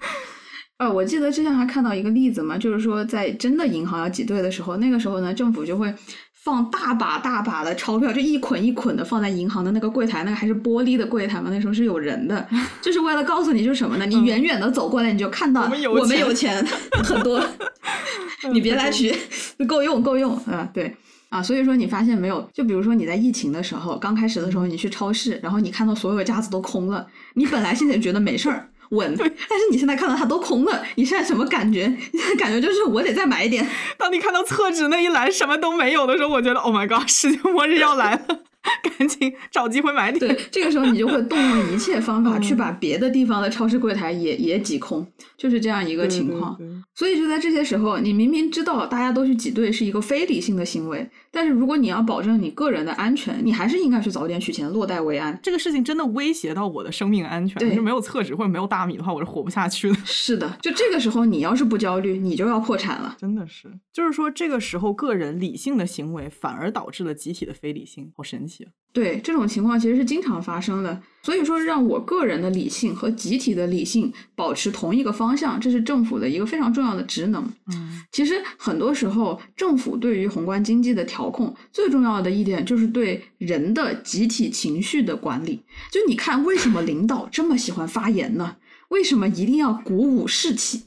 [0.76, 5.94] 呃，我记得之前还看到一个例子嘛，就是说在真的银行要挤兑的时候，那个时候呢，政府就会
[6.44, 12.46] 放大把大把的钞票，就一捆一捆的放在银行的那个柜台，那个还是玻璃的柜台嘛，那时候是有人的，
[12.82, 14.04] 就是为了告诉你就是什么呢？
[14.04, 15.68] 你远远的走过来，你就看到我
[16.04, 16.62] 们有钱
[17.02, 17.42] 很多，
[18.52, 19.16] 你别来取，
[19.66, 20.94] 够用够用啊，对。
[21.30, 22.48] 啊，所以说你发现没有？
[22.52, 31.86] 就比如说你在疫情的时候，刚开始的时候，你去超市，然后你看到所有架子都空了，你本来现在觉得没事儿，稳， 但是你现在看到它都空了，你现在什么感觉？
[32.12, 33.66] 你现在感觉就是我得再买一点。
[33.96, 38.40] 当你看到厕纸那一栏什么都没有的时候，我觉得 Oh my God，世界末日要来了。
[38.82, 40.18] 赶紧找机会买点。
[40.18, 46.58] 对， 这个时候你就会动用一切方法去把别的地方的超市柜台也也挤空，就是这样一个情况。
[46.94, 55.38] 所以就在这些时候，你明明知道大家都去挤兑是一个非理性的行为，但是如果你要保证你个人的安全，你还是应该去早点取钱，落袋为安。
[55.42, 57.58] 这个事情真的威胁到我的生命安全。
[57.58, 59.96] 对，没有厕纸或者没有大米的话，我是活不下去的。
[60.04, 63.16] 是的，就这个时候，你要是不焦虑，你就要破产了。
[63.18, 68.70] 真的是，就是说这个时候个人理性的行为反而导致了集体的非理性，好神奇啊！
[68.92, 77.42] 对这种情况其实是经常发生的，所以说让我个人的理性和集体的理性保持同一个方向，这是政府的一个非常重要的职能。
[77.72, 85.60] 嗯，其实很多时候政府对于宏观经济的调控，最重要的一点就是对人的集体情绪的管理。
[85.90, 88.58] 就你看，为什么领导这么喜欢发言呢？
[88.90, 90.84] 为什么一定要鼓舞士气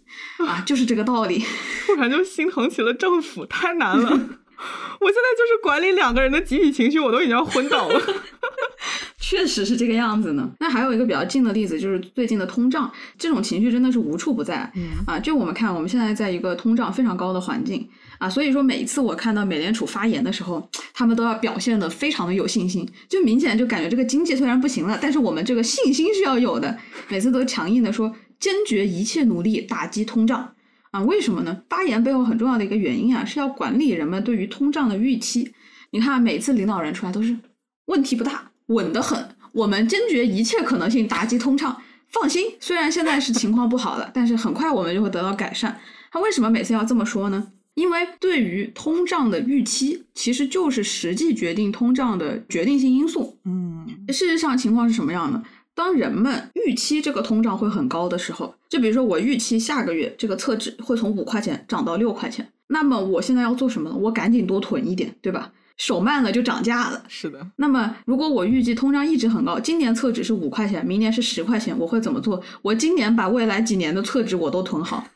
[0.47, 0.63] 啊？
[0.65, 1.43] 就是这个道理。
[1.85, 4.17] 突然就心疼起了政府，太难了。
[4.99, 8.01] 我现在就是管理两个人的集体情绪，我都已经要昏倒了。
[9.19, 10.49] 确实是这个样子呢。
[10.59, 14.71] 那还有一个比较近的例子，就是最近的通胀，这种情绪真的是无处不在。
[14.75, 17.87] 嗯啊，就我们看，我们现在在一个通胀非常高的环境
[18.19, 26.77] 啊，所以说每一次我看到美联储发言的时候，他们都要表现的非常的有信心，就明显就感觉这个经济虽然不行了，但是我们这个信心是要有的，
[27.09, 30.53] 每次都强硬的说，坚决一切努力打击通胀。
[30.91, 31.61] 啊，为什么呢？
[31.69, 35.53] 发言背后很重要的一个原因啊，是要管理人们对于通胀的预期。
[35.91, 37.37] 你看，每次领导人出来都是
[37.85, 39.29] 问题不大，稳得很。
[39.53, 45.79] 我们坚决一切可能性打击通胀，放心，虽然现在是情况不好了，但是很快我们就会得到改善。
[46.11, 47.51] 他为什么每次要这么说呢？
[47.73, 53.37] 因为对于通胀的预期，其实就是实际决定通胀的决定性因素。
[53.45, 55.43] 嗯事实上，情况是什么样的？
[55.77, 63.95] 当人们预期这个通胀会很高的时候，就比如说我预期下个月这个厕纸会从五块钱涨到六块钱，那么我现在要做什么呢？
[63.95, 65.51] 我赶紧多囤一点，对吧？
[65.77, 67.03] 手慢了就涨价了。
[67.07, 72.41] 是的，那么，如果我预计通胀一直很高，今年厕纸是五块钱，明年是十块钱，我会怎么做？
[72.63, 75.07] 我今年把未来几年的厕纸我都囤好。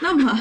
[0.00, 0.40] 那么，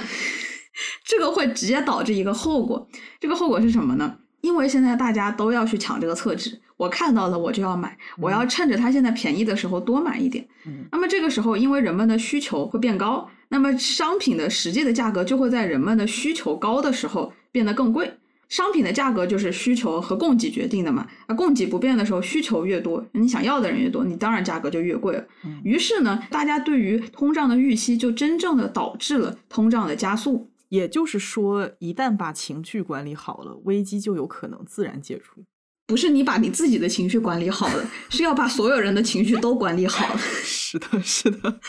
[1.04, 2.88] 这个会直接导致一个后果，
[3.20, 4.16] 这个后果是什么呢？
[4.42, 10.46] 因为现在大家都要去抢这个厕纸，我看到了我就要买，我要趁着它现在便宜的时候多买一点。
[10.66, 18.12] 嗯那么这个时候，因为人们的需求会变高，那么商品的实际的价格就会在人们的需求高的时候变得更贵。
[18.50, 25.24] 商品的价格就是需求和供给决定的嘛，啊，供给不变的时候，需求越多，你想要的人越多，你当然价格就越贵了。
[25.46, 30.51] 嗯于是呢，大家对于通胀的预期就真正的导致了通胀的加速。
[30.72, 35.44] 也就是说，一旦把情绪管理好了，危机就有可能自然解除。
[35.86, 40.18] 不是你把你自己的情绪管理好了，是要把所有人的情绪都管理好了。
[40.42, 41.60] 是的，是的，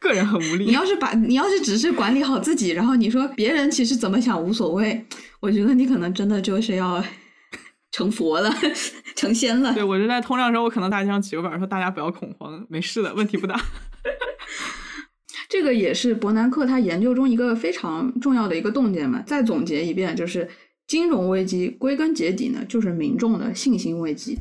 [0.00, 0.64] 个人很无力。
[0.64, 5.06] 你要是把你要是只是管理好自己，然后你说别人其实怎么想无所谓，
[5.38, 7.00] 我觉得你可能真的就是要
[7.92, 8.52] 成佛了，
[9.14, 9.72] 成仙了。
[9.72, 13.54] 对我就在通胀时候，我可能大街上举个板说大家不要恐慌，没事的，问题不大。
[15.52, 19.22] 这个也是伯南克他研究中一个非常重要的一个洞见嘛。
[19.26, 20.48] 再总结一遍，就是
[20.86, 24.38] 金融危机归根结底呢，就是民众的信心危机。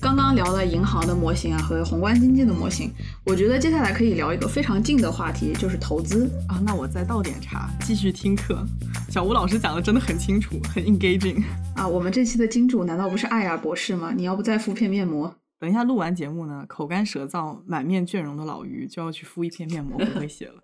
[0.00, 2.90] 刚刚聊了银行的模型啊和宏观经济的模型，
[3.24, 6.28] 我觉得接下来可以聊一个非常近的话题，就是投资。
[6.48, 8.66] 啊，那我再倒点茶，继续听课。
[9.08, 11.40] 小吴老师讲的真的很清楚，很 engaging。
[11.76, 14.12] 啊，我们这期的金主难道不是艾尔博士吗？
[14.12, 15.32] 你要不再敷片面膜？
[15.62, 20.54] 等一下录完节目呢，口干舌燥、满面倦容的老于就要去敷一片面膜回回血了。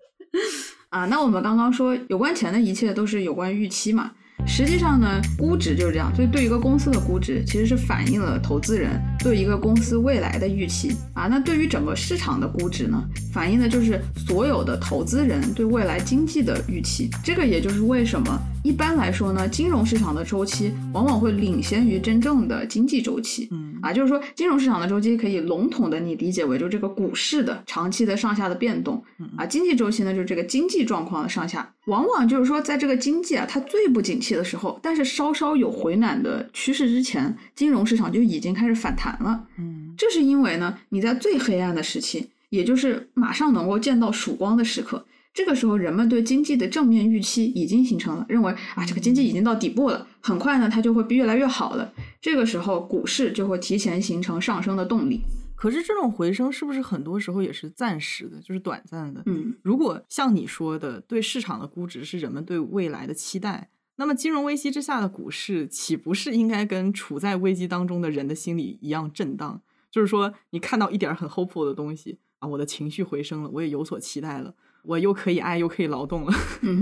[0.91, 4.11] 啊，那我们刚刚说有关钱的一切都是有关预期嘛。
[4.45, 6.13] 实际上呢，估值就是这样。
[6.13, 11.27] 所以对一个公司的估值，其实是反映了投资人对一个公司未来的预期啊。
[11.27, 17.09] 那对于整个市场的估值呢，反映的就是所有的投资人对未来经济的预期。
[17.23, 23.47] 这个也就是为什么一般来说呢，金融市场的周期往往会领先于真正的经济周期。
[23.51, 39.47] 嗯啊，就是说金融市场的周期可以笼统的你理解为就这个股市的长期的上下的变动嗯啊，经济周期呢就是这个经济状况的上下，往往就是说在这个经济啊它最不景气的时候，但是稍稍有回暖的趋势之前，金融市场就已经开始反弹了。
[39.57, 51.91] 嗯这是因为呢，你在最黑暗的时期，也就是马上能够见到曙光的时刻，这个时候人们对经济的正面预期已经形成了，认为啊这个经济已经到底部了，很快呢它就会越来越好了。
[52.21, 55.21] 这个时候股市就会提前形成上升的动力。
[55.55, 59.21] 可是这种回升是不是很多时候也是暂时的，就是短暂的？
[59.25, 63.67] 嗯，如果像你说的，对市场的估值是人们对未来的期待，
[63.99, 69.61] 那么金融危机之下的股市岂不是应该跟处在危机当中的人的心理一样震荡？
[69.91, 76.33] 就是说，你看到一点很 hopeful 的东西啊，我的情绪回升了，我也有所期待了，我又可以爱又可以劳动了，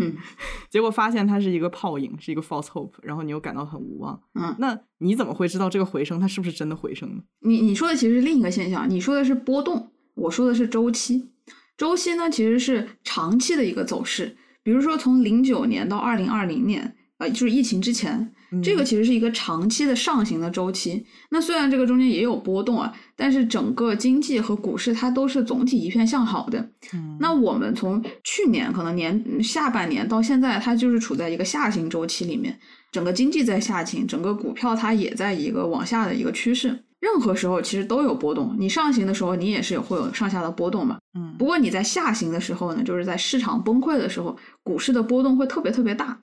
[0.69, 4.21] 结果发现它是一个泡影，是一个 false hope，然后你又感到很无望。
[4.35, 7.23] 嗯，那你怎么会知道这个回升它是不是真的回升呢？
[7.39, 11.31] 你你说的其实是另一个现象，你说的是波动，我说的是周期。
[11.75, 18.31] 周期呢其实是长期的一个走势，比如说从零九年到二零二零年，呃，就是疫情之前，
[18.63, 21.05] 这个嗯其实是一个长期的上行的周期。
[21.31, 26.59] 那虽然这个中间也有波动啊，但是整个经济和股市它都是总体一片向好的。
[26.93, 32.57] 嗯那我们从去年可能年下半年到现在，它就是处在一个下行周期里面，
[32.91, 36.83] 整个经济在下行，整个股票它也在一个往下的一个趋势。
[36.99, 40.97] 任何时候其实都有波动，你上行的时候，你也是有会有上下的波动嘛。
[41.15, 46.19] 嗯不过你在下行的时候呢，就是在市场崩溃的时候，股市的波动会特别特别大，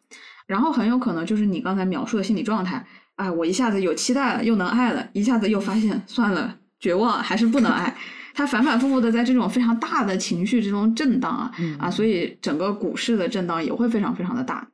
[0.47, 2.85] 然后很有可能就是你刚才描述的心理状态，
[3.17, 7.97] 哎，我一下子有期待了，又能爱了，一下子又发现算了，绝望，还是不能爱。
[8.35, 14.67] 它反反复复的在这种非常大的情绪之中震荡啊嗯啊，所以整个股市的震荡也会非常非常的大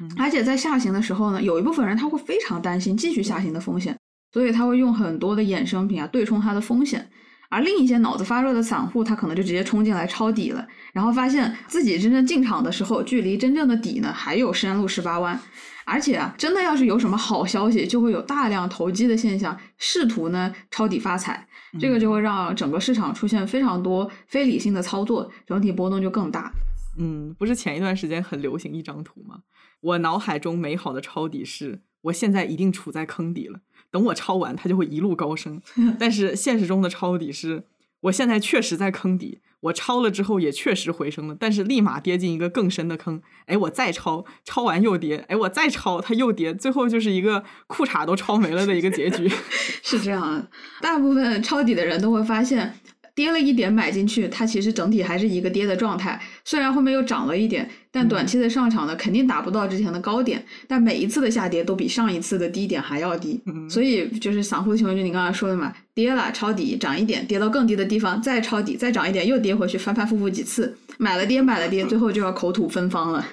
[0.00, 0.10] 嗯。
[0.18, 3.96] 而且在下行的时候呢，有一部分人他会非常担心继续下行的风险，
[4.32, 7.08] 所以他会用很多的衍生品啊对冲它的风险。
[7.54, 15.38] 而另一些脑子发热的散户，他可能就直接冲进来抄底了，然后发现自己真正进场的时候，距离真正的底呢还有山路十八弯。
[15.86, 21.46] 而且啊，真的要是有什么好消息，就会有大量投机的现象，试图呢抄底发财，
[21.78, 26.50] 这个就会让整个市场出现非常多非理性的操作，整体波动就更大。
[26.98, 29.40] 嗯，不是前一段时间很流行一张图吗？
[29.80, 33.60] 我脑海中美好的抄底是我现在一定处在坑底了，
[33.94, 35.62] 等我抄完，它就会一路高升。
[36.00, 37.62] 但是现实中的抄底是，
[38.00, 43.22] 我现在确实在坑底，我抄了之后也确实回升了，但是立马跌进一个更深的坑。
[43.46, 49.30] 哎，我再抄，抄完又跌，哎，我再抄，它又跌，最后就是一个裤衩都抄没了的一个结局。
[49.84, 50.50] 是这样的，
[50.82, 52.74] 大部分抄底的人都会发现。
[53.14, 56.20] 跌了一点买进去，它其实整体还是一个跌的状态。
[56.44, 60.44] 虽然后面又涨了一点，但短期的上涨呢，肯定达不到之前的高点。
[60.68, 73.26] 但每一次的下跌都比上一次的低点还要低，所以就是散户的情况，就你刚才说的嘛，跌了抄底，涨一点，跌到更低的地方再抄底，再涨一点，又跌回去，反反复复几次，买了跌，买了跌，最后就要口吐芬芳了。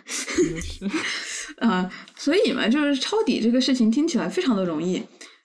[1.59, 5.03] 啊， 所以嘛，就是抄底这个事情听起来非常的容易。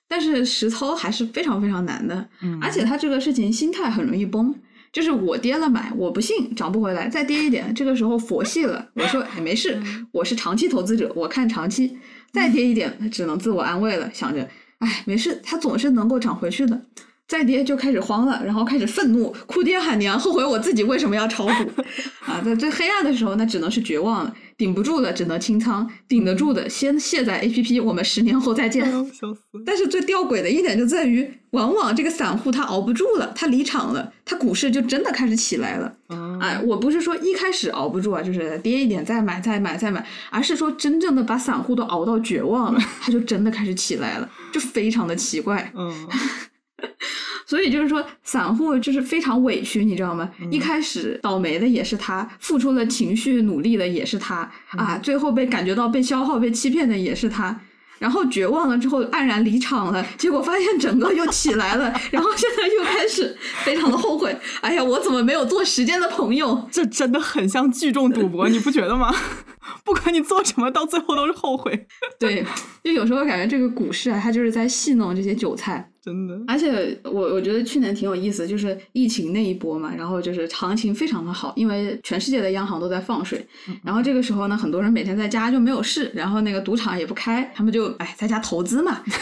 [0.08, 2.28] 但是实操还是非常非常难的，
[2.62, 4.54] 而且他这个事情心态很容易崩，
[4.96, 9.78] 就是我跌了买，我不信涨不回来，再跌一点，这个时候佛系了，我说哎没事，
[10.10, 11.98] 我是长期投资者，我看长期，
[12.32, 16.80] 再跌一点，他只能自我安慰了，想着，哎，没事，它总是能够涨回去的。
[17.28, 21.52] 再跌就开始慌了，然后开始愤怒、哭爹喊娘，后悔我自己为什么要炒股
[22.24, 22.40] 啊！
[22.44, 28.88] 在最黑暗的时候，那只能是绝望了，顶不住了，只能清仓；顶得住的，先卸载 A P P，我们十年后再见。
[29.64, 35.92] 但是最吊诡的一点就在于，往往这个散户他熬不住了，他离场了，他股市就真的开始起来了。
[36.40, 45.72] 哎，我不是说一开始熬不住啊，就是跌一点再买、再买、再买，而是说真正的把散户都熬到绝望了，他就真的开始起来了，就非常的奇怪。
[45.74, 46.08] 嗯。
[47.46, 50.30] 所以就是说，散户就是非常委屈，你知道吗？
[50.50, 57.60] 一开始倒霉的也是他，付出了情绪努力的也是他啊，最后被感觉到被消耗、被欺骗的也是他。
[57.98, 64.36] 然后绝望了之后黯然离场了，结果发现整个又起来了，然后现在又开始非常的后悔。
[64.60, 66.68] 哎呀，我怎么没有做时间的朋友？
[66.70, 69.10] 这真的很像聚众赌博，你不觉得吗？
[69.82, 71.86] 不管你做什么，到最后都是后悔。
[72.20, 72.44] 对，
[72.84, 75.90] 就有时候感觉这个股市啊，它就是在戏弄这些韭菜。
[76.06, 83.44] 真的，而且我我觉得去年挺有意思，就是疫情那一波嘛，然后就是行情非常的好，因为全世界的央行都在放水，
[83.82, 89.02] 然后这个时候呢，很多人每天在家就没有事，然后那个赌场也不开，他们就哎在家投资嘛。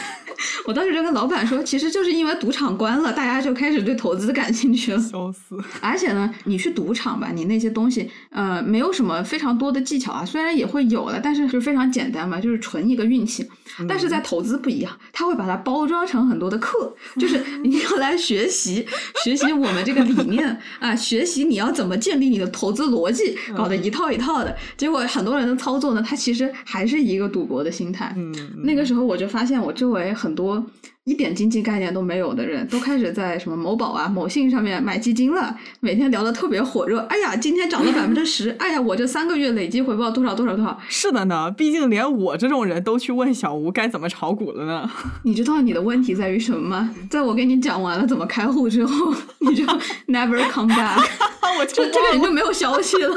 [0.67, 4.99] 我当时就跟老板说，其实就是因为赌场关了，大家就开始对投资感兴趣了。
[4.99, 5.57] 笑死！
[5.81, 13.49] 而且呢，你去赌场吧，你那些东西，呃，没有什么非常多的技巧啊，虽然也会有了，但是就非常简单嘛，就是纯一个运气。
[13.89, 18.87] 但是在投资不一样，他会把它包装成很多的课，就是你要来学习，
[19.23, 24.57] 学习我们这个理念啊，学习你要怎么建立你的投资逻辑，搞得一套一套的。
[24.77, 28.13] 结果很多人的操作呢，他其实还是一个赌博的心态。
[28.17, 30.65] 嗯，那个时候我就发现我周围很多。
[31.05, 37.01] 一点经济概念都没有的人都开始在什么某宝啊、某信上面买基金了，每天聊得特别火热。
[37.11, 38.49] 哎呀，今天涨了百分之十！
[38.59, 40.81] 哎呀，我这三个月累计回报多少多少多少？
[40.89, 44.91] 是的呢，毕竟连我这种人都去问小吴该怎么炒股了呢。
[45.25, 46.95] 你知道你的问题在于什么吗？
[47.11, 49.63] 在我给你讲完了怎么开户之后，你就
[50.09, 51.07] never come back，
[51.61, 53.15] 我就这个人就没有消息了。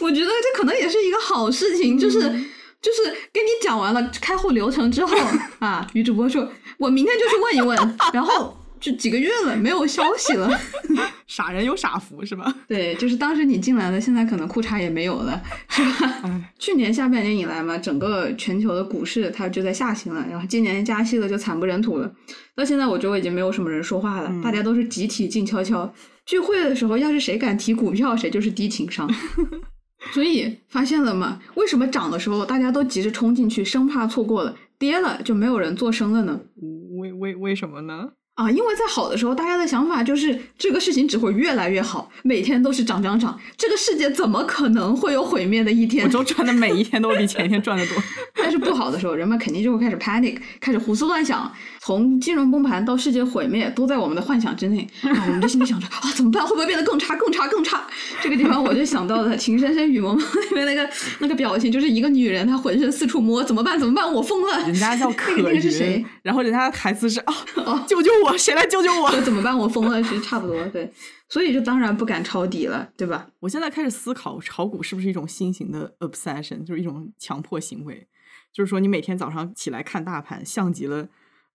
[0.00, 2.30] 我觉得这可能也是一个好事情，就是。
[2.80, 3.02] 就是
[3.32, 5.16] 跟你讲完了开户流程之后
[5.60, 10.50] 啊，女主播说，我明天就去问一问，然后就几个月了，没有消息了。
[11.28, 12.52] 傻人有傻福是吧？
[12.66, 16.42] 对，就是当时你进来了，现在可能裤衩也没有了，是吧？
[16.58, 22.10] 去年下半年以来嘛，整个全球的股市它就在下行了，然后今年加息了就惨不忍睹了。
[22.56, 25.92] 到现在我周围已经没有什么人说话了，大家都是集体静悄悄。
[26.26, 29.08] 聚会的时候，要是谁敢提股票，谁就是低情商。
[30.12, 31.40] 所以发现了吗？
[31.54, 36.40] 为什么涨的时候大家都急着冲进去，生怕错过了；跌了就没有人做声了呢？
[36.98, 38.12] 为为为什么呢？
[38.34, 46.06] 啊，因为在好的时候，大家的想法就是这个事情只会越来越好，每天都是涨涨涨，这个世界怎么可能会有毁灭的一天？
[46.06, 48.02] 我周赚的每一天都比前一天赚的多。
[48.34, 51.52] 但是不好的时候，人们肯定就会开始 panic，开始胡思乱想。
[51.82, 54.86] 从金融崩盘到世界毁灭，都在我们的幻想之内。
[55.02, 56.42] 啊，我们就心里想着啊，怎么办？
[56.46, 57.82] 会不会变得更差、更差、更差？
[58.22, 63.78] 这个地方我就想到了《情深深雨蒙蒙》里面那个那个表情，就是一个女人，她浑身四处摸，怎么办？
[63.78, 64.10] 怎么办？
[64.10, 64.58] 我疯了！
[64.66, 68.36] 人家叫可云，然后人家的台词是啊，救救我！
[68.38, 69.10] 谁来救救我？
[69.22, 69.56] 怎么办？
[69.56, 70.64] 我疯了，其实差不多。
[70.68, 70.92] 对，
[71.28, 73.28] 所以就当然不敢抄底了，对吧？
[73.40, 78.06] 我现在开始思考，炒股是不是一种新型的 obsession，就是一种强迫行为。
[78.52, 81.08] 就是说，你每天早上起来看大盘，像极了。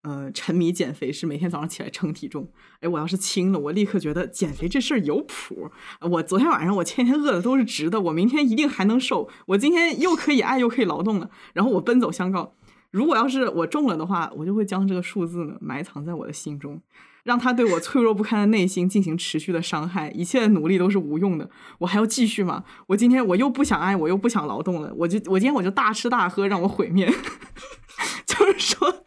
[0.04, 2.48] 呃，沉迷减肥是每天早上起来称体重。
[2.80, 5.72] 哎，我要是轻了，我立刻觉得减肥这事儿有谱。
[6.12, 9.28] 我昨天晚上我天天饿的都是直的，我明天一定还能瘦。
[9.48, 11.32] 我今天又可以爱又可以劳动了。
[11.54, 12.54] 然后我奔走相告。
[12.96, 16.82] 如果要是我中了的话，我就会将这个数字呢埋藏在我的心中，
[17.26, 20.10] 让它对我脆弱不堪的内心进行持续的伤害。
[20.12, 22.64] 一切的努力都是无用的，我还要继续吗？
[22.88, 27.06] 我今天我又不想爱，我又不想劳动了，我就我今天我就大吃大喝，让我毁灭。
[28.26, 29.04] 就是说，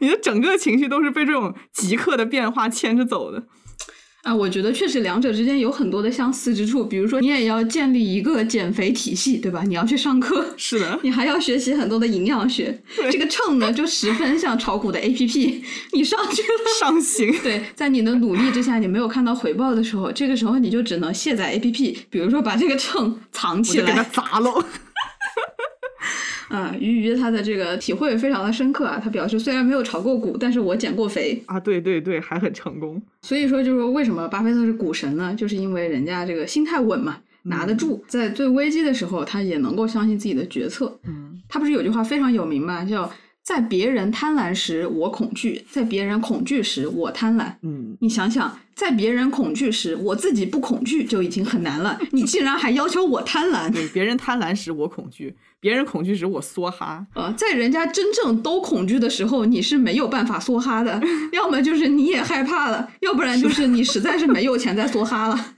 [0.00, 3.46] 你的整个情绪都是被这种即刻的变化牵着走的。
[4.24, 6.84] 啊，我觉得确实两者之间有很多的相似之处。
[6.84, 9.62] 比如说，你也要建立一个减肥体系，对吧？
[9.66, 12.78] 你要去上课， 是的，你还要学习很多的营养学。
[13.10, 15.62] 这个秤呢，就十分像炒股的 A P P，
[15.94, 16.48] 你上去了，
[16.80, 17.32] 上行。
[17.42, 24.66] 对，在你的努力之下，你没有看到回报的时候，这个时候你就只能卸载 A P P，比如说把这个秤藏起来，给它砸了。
[26.48, 33.00] 啊，鱼鱼他的这个体会非常的深刻啊，他表示虽然没有炒过股，但是我减过肥啊，对对对，还很成功。
[33.22, 35.34] 所以说，就是为什么巴菲特是股神呢？
[35.34, 40.98] 就是因为人家这个心态稳嘛，拿得住，在最危机的时候，他也能够相信自己的决策。
[41.04, 43.10] 嗯，他不是有句话非常有名嘛，叫
[43.48, 47.50] 在别人贪婪时我恐惧，在别人恐惧时我贪婪。
[47.62, 53.72] 嗯，你想想，在别人恐惧时我自己不恐惧就已经很难了， 你竟然还要求我贪婪？
[53.72, 55.34] 对，别人贪婪时我恐惧。
[55.60, 57.06] 别人恐惧时，我梭哈。
[57.14, 61.00] 呃，在人家真正都恐惧的时候，你是没有办法梭哈的。
[61.32, 65.54] 要么就是你也害怕了，要不然就是你实在是没有钱再梭哈了。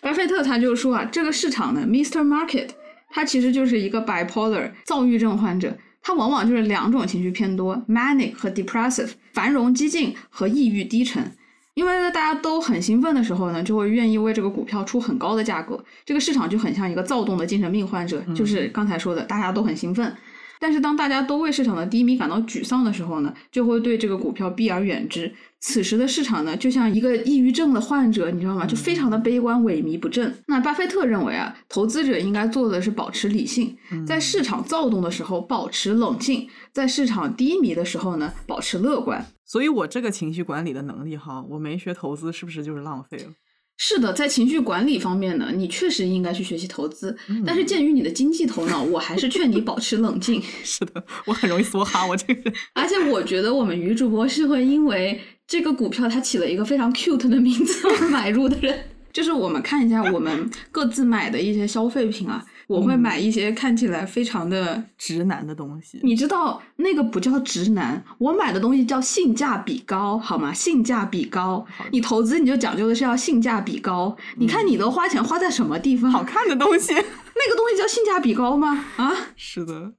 [0.00, 2.24] 巴菲特他就说啊，这个市场呢，Mr.
[2.24, 2.68] Market，
[3.10, 11.32] 他其实就是一个 bipolar 躁郁症患者，他往往就是两种情绪偏多，manic 和 depressive，繁荣激进和抑郁低沉。
[11.74, 15.82] 因为呢，大家都很兴奋的时候呢，就会愿意为这个股票出很高的价格。
[16.04, 20.14] 这个市场就很像一个躁动的精神病患者，就是刚才说的，大家都很兴奋。
[20.62, 25.34] 但是当大家都为市场的低迷感到沮丧的时候呢，就会对这个股票避而远之。
[25.58, 28.64] 此时的市场呢，就像一个抑郁症的患者，你知道吗？
[28.64, 30.32] 就非常的悲观、萎靡不振。
[30.46, 39.26] 那巴菲特认为啊，投资者应该做的是保持理性，在市场躁动的时候保持冷静，在市场低迷的时候呢，保持乐观。
[39.44, 43.32] 所以，我这个情绪管理的能力，哈，我没学投资，是不是就是浪费了？
[43.78, 47.16] 是的，在情绪管理方面呢，你确实应该去学习投资。
[47.44, 50.40] 但是，鉴于你的经济头脑，我还是劝你保持冷静。
[50.62, 52.54] 是的，我很容易梭哈，我这个人。
[52.74, 58.78] 而且，我觉得我们女主播是会因为这个股票它起了一个非常 cute 的名字而买入的人。
[59.12, 62.42] 就是我们看一下我们各自买的一些消费品啊。
[62.66, 70.52] 我会买一些看起来非常的直男的东西，你知道那个不叫直男，我买的东西叫性价比高，好吗？
[70.52, 74.16] 性价比高，你投资你就讲究的是要性价比高。
[74.36, 76.10] 你看你都花钱花在什么地方？
[76.10, 78.84] 好看的东西，那个东西叫性价比高吗？
[78.96, 79.92] 啊， 是的。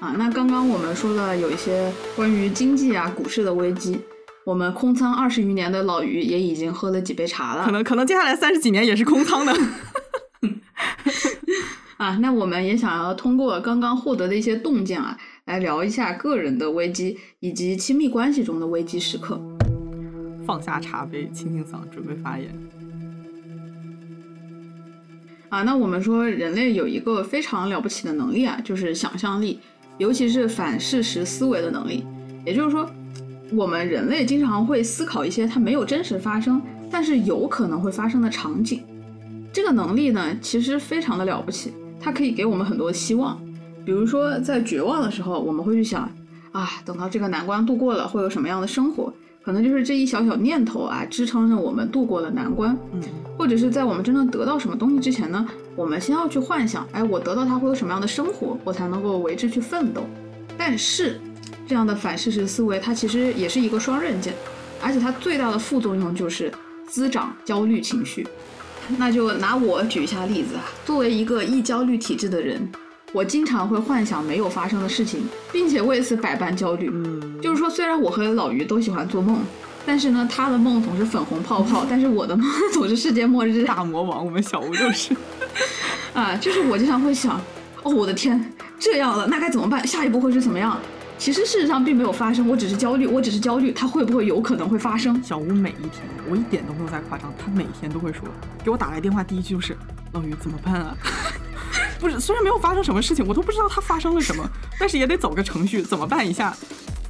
[0.00, 4.00] 啊，那刚刚我们说的有一些关于经济啊、股市的危机。
[4.48, 9.52] 我们空仓二十余年的老于也已经喝了几杯茶了，可能可能接下来三十几年也是空仓的。
[11.98, 19.38] 啊，那我们也想要通过刚刚获得的一些洞见啊，来聊一下个人的危机以及亲密关系中的危机时刻。
[20.46, 22.48] 放下茶杯，清清嗓，准备发言。
[25.50, 29.60] 啊，那我们说人类有一个非常了不起的能力啊，就是想象力，
[29.98, 32.02] 尤其是反事实思维的能力，
[32.46, 32.90] 也就是说。
[33.50, 38.82] 我们人类经常会思考一些它没有真实发生，但是有可能会发生的场景。
[39.52, 43.40] 这个能力呢，其实非常的了不起，它可以给我们很多希望。
[43.86, 46.10] 比如说，在绝望的时候，我们会去想，
[46.52, 49.10] 啊，等到这个难关度过了，会有什么样的生活？
[49.42, 52.76] 可能就是这一小小念头啊，支撑着我们度过了难关。
[52.92, 53.00] 嗯，
[53.38, 60.02] 或者是在我们真正得到什么东西之前呢，我们先要去幻想，哎，我得到它会有什么样的生活，我才能够为之去奋斗。
[60.58, 61.18] 但是。
[61.68, 64.32] 这样的反事实思维，它其实也是一个双刃剑，
[64.80, 66.50] 而且它最大的副作用就是
[66.88, 68.26] 滋长焦虑情绪。
[68.96, 72.66] 那就拿我举一下例子啊，作为一个易焦虑体质的人，
[73.12, 76.88] 我经常会幻想没有发生的事情，并且为此百般焦虑。
[76.90, 79.38] 嗯，就是说，虽然我和老于都喜欢做梦，
[79.84, 83.62] 但是呢，他的梦总是粉红泡泡，但是我的梦 总是世界末日。
[83.66, 85.14] 大魔王，我们小吴就是，
[86.14, 87.38] 啊，就是我经常会想，
[87.82, 89.86] 哦，我的天，这样了，那该怎么办？
[89.86, 90.80] 下一步会是怎么样？
[91.18, 95.20] 其实事实上并没有发生，我只是焦虑，我只是焦虑，它会不会有可能会发生？
[95.22, 98.22] 小吴每一天，我一点都没有在夸张，他每天都会说，
[98.64, 99.76] 给我打来电话，第一句就是
[100.12, 100.96] 老于怎么办啊？
[102.00, 104.48] 不是，虽然没有发生什么事情，我都不知道他发生了什么，
[104.78, 106.56] 但是也得走个程序，怎么办一下？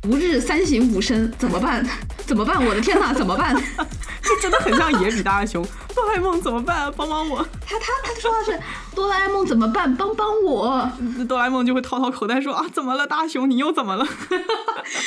[0.06, 1.84] 吾日三省吾身，怎么办？
[2.26, 2.64] 怎么办？
[2.64, 3.54] 我的天哪，怎么办？
[4.22, 5.64] 这真的很像野比大雄。
[5.94, 6.92] 哆啦 A 梦怎么办？
[6.96, 7.38] 帮帮我！
[7.66, 8.60] 他他他说的是
[8.94, 9.94] 哆啦 A 梦怎么办？
[9.96, 10.90] 帮帮我！
[11.26, 13.48] 哆啦 A 梦就会掏掏口袋说啊，怎么了，大雄？
[13.50, 14.06] 你又怎么了？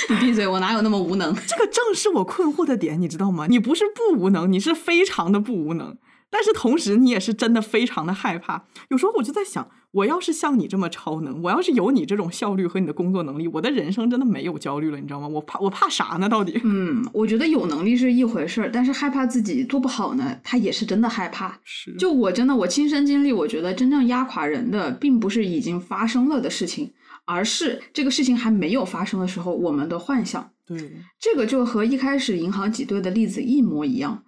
[0.10, 0.48] 你闭嘴！
[0.48, 1.34] 我哪有那么无能？
[1.48, 3.46] 这个正是我困惑的点，你知道吗？
[3.48, 5.96] 你不是不无能，你是非常的不无能。
[6.30, 8.64] 但是同时你也是真的非常的害怕。
[8.90, 15.28] 有时候我就在想，我要是像你这么超能，我要是有你这种效率和你的工作能力，我的人生真的没有焦虑了，你知道吗？
[15.28, 16.30] 我怕我怕啥呢？
[16.30, 16.60] 到底？
[16.64, 21.60] 嗯，我觉得有能力是一回事儿，但是害怕自己做不好呢，他也是真的害怕。
[21.66, 26.92] 是，就我真的我亲身经历，我觉得真正压垮人的，并不是已经发生了的事情，
[27.26, 30.52] 而是这个事情还没有发生的时候，我们的幻想。
[30.66, 30.78] 对，
[31.20, 34.24] 这个就和一开始银行挤兑的例子一模一样。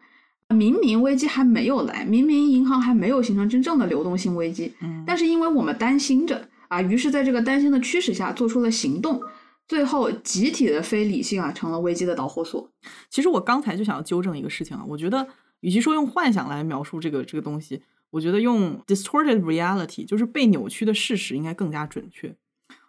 [0.53, 9.21] 明明危机还没有来，明明银行还没有形成真正的流动性危机，嗯，但是因为我们担心着啊，于是在这个担心的驱使下做出了行动，
[9.67, 12.69] 最后集体的非理性啊成了危机的导火索。
[13.09, 15.27] 其实我刚才就想要纠正一个事情啊，我觉得
[15.61, 17.81] 与其说用幻想来描述这个这个东西，
[18.11, 22.35] 我觉得用 distorted reality 就是被扭曲的事实应该更加准确。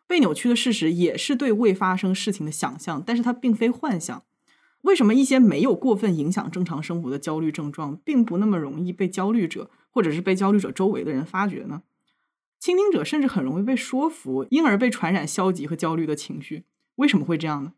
[0.07, 4.23] 被扭曲的事实也是对未发生事情的想象，但是它并非幻想。
[4.85, 11.83] 为什么一些没有过分影响正常生活的焦虑症状，并不那么容易被焦虑者或者是被焦虑者周围的人发觉呢？
[12.61, 16.65] 倾听者甚至很容易被说服，因而被传染消极和焦虑的情绪。
[16.97, 17.73] 为什么会这样呢？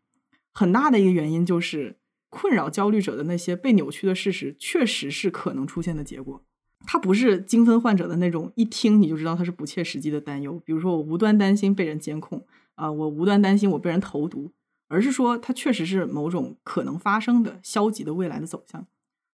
[0.51, 1.97] 很大的一个原因就是
[2.29, 6.43] 困扰焦虑者的那些被扭曲的事实，确实是可能出现的结果。
[6.85, 12.45] 它不是精分患者的那种一听你就知道它是不切实际的担忧，比如说我无端担心被人监控
[12.75, 14.51] 啊，我无端担心我被人投毒。
[14.87, 18.85] 而是说，它确实是某种可能发生的消极的未来的走向。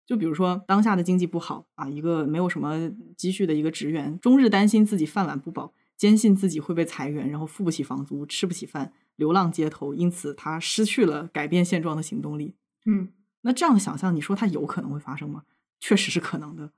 [0.05, 12.57] 就比如说，当下的经济不好啊，一个没有什么积蓄的一个职员，终日担心自己饭碗不保，坚信自己会被裁员，然后付不起房租，吃不起饭，流浪街头，因此他失去了改变现状的行动力。
[12.85, 13.11] 嗯，
[13.43, 15.45] 那这样的想象，你说它有可能会发生吗？
[15.79, 16.73] 确实是可能的。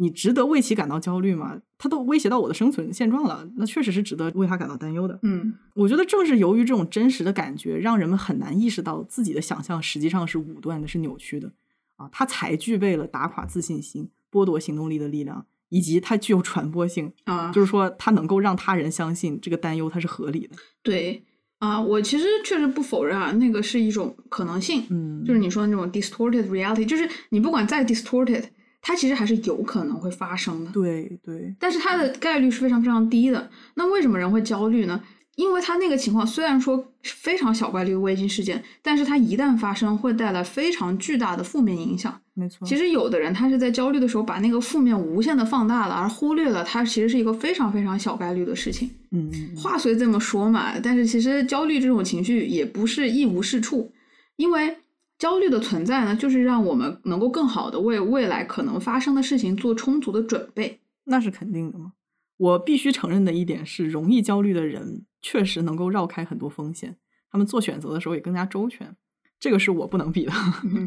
[0.00, 1.60] 你值得为其感到焦虑吗？
[1.76, 5.18] 他都威胁到我的生存现状了，那确实是值得为他感到担忧的。
[5.22, 11.52] 嗯，我觉得正是由于这种真实的感觉，让人们很难意识到自己的想象实际上是武断的，是扭曲的
[11.96, 20.56] 啊，他才具备了打垮自信心、剥夺行动力的力量，以及它具有传播性啊，就是说它能够让他人相信这个担忧它是合理的。
[20.82, 21.22] 对
[21.58, 24.86] 啊，我其实确实不否认啊，那个是一种可能性。
[24.88, 28.44] 嗯，就是你说的那种 distorted reality，就是你不管再 distorted。
[28.82, 33.50] 它其实还是有可能会发生的，对对，但是它的概率是非常非常低的。
[33.74, 35.02] 那为什么人会焦虑呢？
[35.36, 42.20] 因为它那个情况虽然说非常小概率危机事件，但是它一旦发生，会带来非常巨大的负面影响。
[42.34, 48.90] 没错，其实有的人他是在焦虑的时候把那个负面无限的放大了，而忽略了它其实是一个非常非常小概率的事情。
[49.12, 53.92] 嗯，话虽这么说嘛，但是其实焦虑这种情绪也不是一无是处，
[54.36, 54.76] 因为。
[55.20, 60.80] 焦虑的存在呢，就是让我们能够更好的为未来可能发生的事情做充足的准备。
[61.04, 61.92] 那是肯定的嘛。
[62.38, 66.96] 我必须承认的一点是，容易焦虑的人确实能够绕开很多风险，
[67.30, 68.96] 他们做选择的时候也更加周全。
[69.38, 70.32] 这个是我不能比的。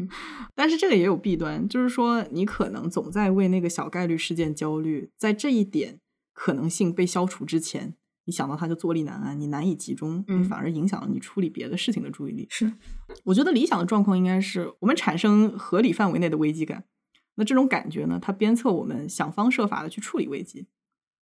[0.56, 6.00] 但是这个也有弊端，就是说你可能总在为那个小概率事件焦虑，在这一点
[6.32, 7.94] 可能性被消除之前。
[8.26, 12.46] 你想到他就坐立难安，你难以集中，你反而影响了你处理别的事情的注意力。
[12.50, 12.72] 是，
[13.24, 16.84] 我觉得理想的状况应该是我们产生合理范围内的危机感。
[17.36, 20.68] 那这种感觉呢，它鞭策我们想方设法的去处理危机。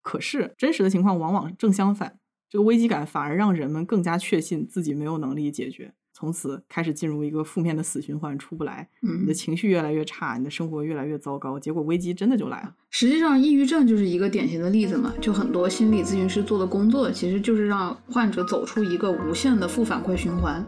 [0.01, 2.19] 可是真实的情况往往正相反，
[2.49, 5.95] 这个危机感反而让人们更加确信自己没有能力解决。
[6.19, 8.89] 从此开始进入一个负面的死循环，出不来。
[9.03, 12.75] 嗯，你的情绪越来越差，你的生活越来越糟糕，结果危机真的就来了。
[12.91, 15.15] 实际上，抑郁症就是一个典型的例子嘛。
[15.21, 20.67] 就很多心理咨询师做的工作，其实就是让患者走出一个无限的负反馈循环。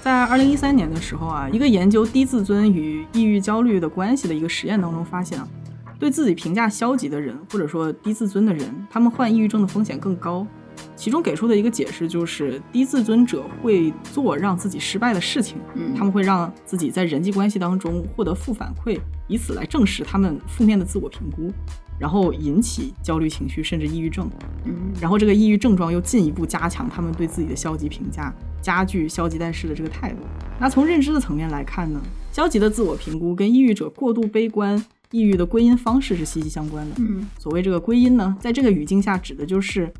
[0.00, 5.46] 在二零一三年的时候啊，一个研究低自尊与抑郁焦虑的关系的一个实验当中发现啊。
[5.98, 10.46] 对自己评价消极的人，或者说低自尊的人，他们患抑郁症的风险更高。
[10.94, 15.56] 其中给出的一个解释就是，低自尊者会做让自己失败的事情，
[15.96, 21.50] 他们会让自己在人际关系当中获得负反馈，以此来证实他们负面的自我评估，
[21.98, 24.28] 然后引起焦虑情绪甚至抑郁症。
[25.00, 28.30] 然后这个抑郁症状又进一步加强他们对自己的消极评价，
[28.60, 30.18] 加剧消极怠事的这个态度。
[30.58, 31.98] 那从认知的层面来看呢，
[32.32, 34.84] 消极的自我评估跟抑郁者过度悲观。
[35.10, 36.96] 抑郁的归因方式是息息相关的。
[36.98, 39.92] 嗯，所谓这个归因呢，在这个语境下指的就是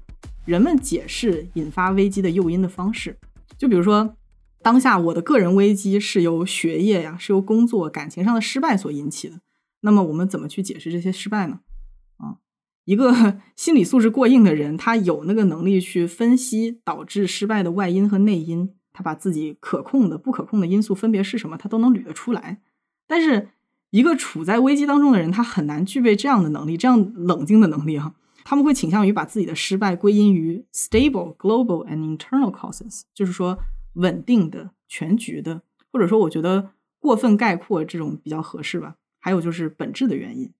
[0.44, 3.16] 人们解释引发危机的诱因的方式。
[3.58, 4.16] 就比如说，
[4.62, 9.40] 当下我的个人危机是由学业呀，是由工作、感情上的失败所引起的。
[9.80, 11.60] 那么我们怎么去解释这些失败呢？
[12.16, 12.36] 啊，
[12.84, 22.60] 一个 心理素质过硬的人，他有那个能力去分析导致失败的外因和内因，他把自己可控的、不可控的因素分别是什么，他都能捋得出来。
[23.06, 23.50] 但是，
[23.96, 28.12] 一个处在危机当中的人，他很难具备这样的能力，这样冷静的能力哈。
[28.44, 33.58] 他们会倾向于把自己的失败归因于 stable global and internal causes，就是说
[33.94, 38.96] 稳定的、全局的，或或者说我觉得过分概括这种比较合适吧。
[39.18, 40.52] 还有就是本质的原因。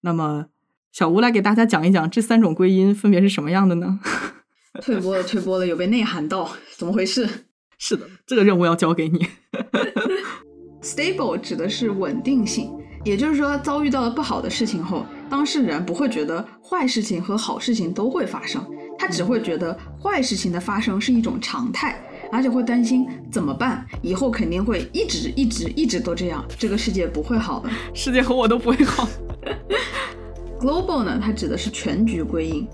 [0.00, 0.46] 那么
[0.90, 4.00] 小吴来给大家讲一讲这三种归因分别是什么样的呢？
[4.80, 7.28] 退播了，退播了，有被内涵到，怎么回事？
[7.76, 9.26] 是的，这个任务要交给你。
[10.82, 12.72] Stable 指的是稳定性，
[13.04, 18.64] 也就是说，遭遇到了不好的事情后，当事人不会觉得坏事情和好事情都会发生，
[18.98, 22.02] 他只会觉得坏事情的发生是一种常态，
[22.32, 27.70] 而且会担心怎么办，以后肯定会一直一直一直都这样，这个世界不会好的。
[27.94, 29.08] 世界和我都不会好。
[30.58, 32.66] Global 呢，它指的是全局归因，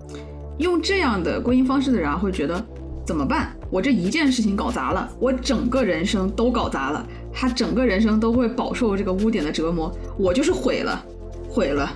[0.59, 2.66] 用这样的归因方式的人啊，会觉得
[3.09, 3.56] 怎么办？
[3.70, 7.02] 我这一件事情搞砸了，我整个人生都搞砸了，
[7.32, 11.02] 他整个人生都会饱受这个污点的折磨，我就是毁了，
[11.48, 11.90] 毁了。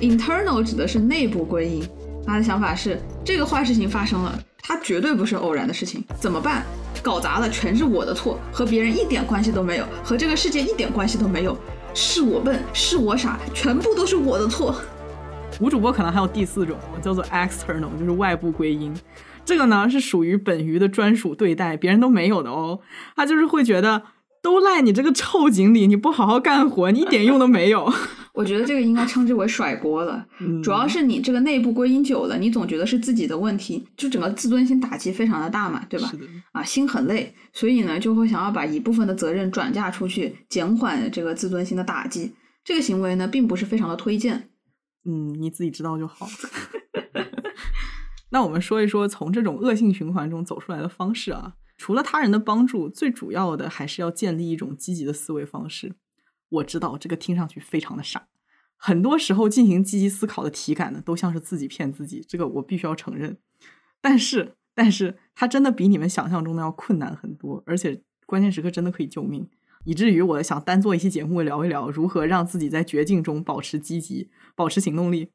[0.00, 1.86] Internal 指的是内部归因，
[2.24, 6.64] 他的想法是这个坏事情发生了，它绝对不是偶然的事情，怎么办？
[7.02, 11.54] 搞砸了全是我的错，和别人一点关系都没有，和这个世界一点关系都没有，
[11.92, 14.74] 是我笨，是我傻，全部都是我的错。
[15.60, 18.94] 吴主播可能还有第四种，叫做 external，就是外部归因。
[19.46, 22.80] 这个呢是属于本鱼的专属对待，别人都没有的哦。
[23.14, 24.02] 他就是会觉得
[24.42, 27.90] 都赖你这个臭锦鲤，你不好好干活，你一点用都没有。
[28.34, 36.12] 我觉得这个应该称之为甩锅了，嗯主要是你这个内部归因久了，你总觉得是自己的问题，就整个自尊心打击非常的大嘛，对吧
[36.52, 42.34] 啊，心很累，所以呢就会想要把一部分的责任转嫁出去，减缓这个自尊心的打击。
[42.62, 44.50] 这个行为呢，并不是非常的推荐。
[45.06, 46.28] 嗯，你自己知道就好。
[48.30, 51.54] 那我们说一说从这种恶性循环中走出来的方式啊。
[51.78, 55.94] 除了他人的帮助，最主要的还是要建立一种积极的思维方式。
[56.48, 58.28] 我知道这个听上去非常的傻，
[58.76, 63.36] 很多时候进行积极思考的体感呢，都像是自己骗自己，这个我必须要承认。
[64.00, 69.46] 但是，但是它真的比你们想象中的要困难很多，而且关键时刻真的可以救命，
[69.84, 75.28] 以至于我想单做一期节目聊一聊如何让自己在绝境中保持积极，保持行动力。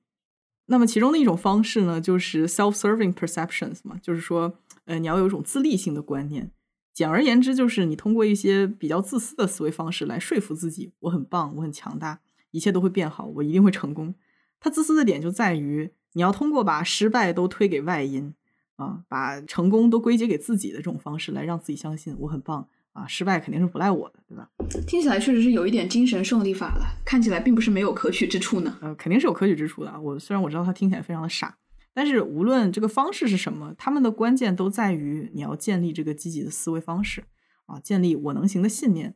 [0.72, 4.54] 那么其中的一种方式呢，就是 self-serving perceptions 嘛，就是说，
[4.86, 6.50] 呃，你要有一种自立性的观念。
[6.94, 14.16] 简而言之，就是你通过一些比较自私的思维方式来说服自己，我很棒，我很强大，一切都会变好，我一定会成功。
[14.62, 18.34] 它自私的点就在于，你要通过把失败都推给外因
[18.78, 24.50] 啊，把成功都归结给自己的这种方式来让自己相信我很棒啊，失败肯定是不赖我的，对吧？
[24.86, 28.78] 听起来确实是有一点精神胜利法了，看起来并不是没有可取之处呢。
[28.82, 30.00] 呃，肯定是有可取之处的啊。
[30.00, 31.58] 我虽然我知道它听起来非常的傻，
[31.94, 37.24] 但是无论这个方式是什么，他们的关键都在于你要建立这个积极的思维方式
[37.66, 39.16] 啊，建立我能行的信念，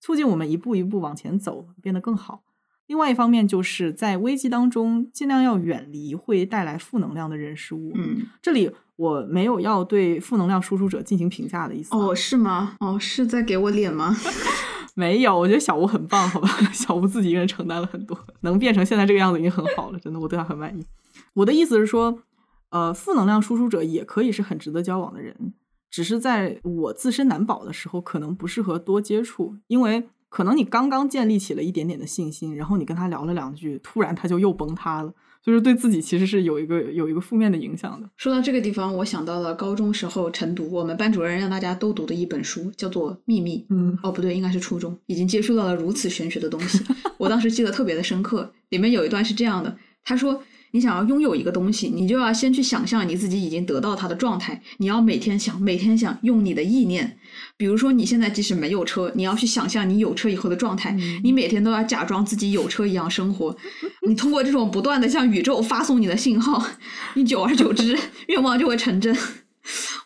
[0.00, 2.42] 促进我们一步一步往前走，变得更好。
[2.86, 7.92] 另外一方面，就是在危机当中尽量要远离会带来负能量的人事物。
[7.94, 11.98] 嗯，这里我没有要对负能量输出者进行评价的意思啊。
[11.98, 12.76] 哦，是吗？
[12.80, 14.14] 哦，是在给我脸吗？
[14.94, 16.48] 没有，我觉得小吴很棒，好吧？
[16.72, 20.84] 小吴自己一个人承担了很多，能变成现在这个样子已经很好了，真的，我对他很满意。
[21.32, 22.22] 我的意思是说，
[22.70, 25.54] 呃，负能量输出者也可以是很值得交往的人，
[25.90, 38.10] 只是在我自身难保的时候，可能不适合多接触，因为可能你刚刚建立起了一点点的信心，然后你跟他聊了两句，突然他就又崩塌了，就是对自己其实是有一个有一个负面的影响的。
[38.16, 43.58] 说到这个地方，我想到了高中时候晨读，我们班主任让大家都读的一本书，叫做《秘密》。
[43.68, 46.82] 嗯，哦，不对，应该是初中，已经接触到了如此玄学的东西，
[47.16, 48.52] 我当时记得特别的深刻。
[48.70, 50.42] 里面有一段是这样的，他说
[50.74, 57.16] ：“你想要拥有一个东西，你就要先去想象你自己已经得到它的状态，你要每天想，每天想，用你的意念。
[57.56, 63.56] 比如说，你现在即使没有车，你要去想象你有车以后的状态，嗯你每天都要假装自己有车一样生活。
[64.08, 66.60] 你通过这种不断的向宇宙发送你的信号，
[67.14, 67.96] 你久而久之，
[68.26, 69.16] 愿望就会成真。”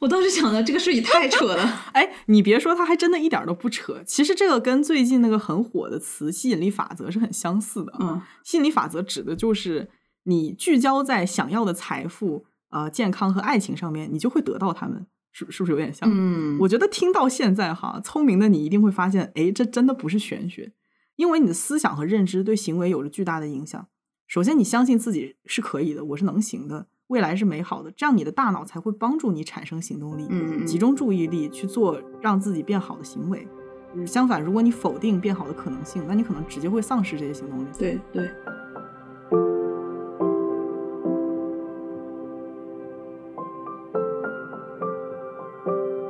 [0.01, 1.87] 我当时想的这个事也太扯了。
[1.93, 4.01] 哎，你别说，它还真的一点都不扯。
[4.07, 7.93] 其实这个跟最近那个很火的词“吸引力法则”是很相似的。
[7.99, 9.89] 嗯，吸引力法则指的就是
[10.29, 15.07] 你聚焦在想要的财富、呃健康和爱情上面，你就会得到他们。
[15.33, 16.09] 是是不是有点像？
[16.13, 20.73] 嗯，我觉得听到现在哈，聪明的你一定会发现，哎，这真的不是玄学，
[21.17, 23.87] 因为你的思想和认知对行为有着巨大的影响。
[24.27, 33.47] 首先，你相信自己是可以的，我是能行的，未来是美好的，这样你的大脑才会帮助你产生行动力，嗯集中注意力去做让自己变好的行为。
[33.95, 37.69] 嗯相反，如果你否定变好的可能性，那你可能直接会丧失这些行动力。
[37.79, 38.29] 对对。
[38.68, 38.68] 我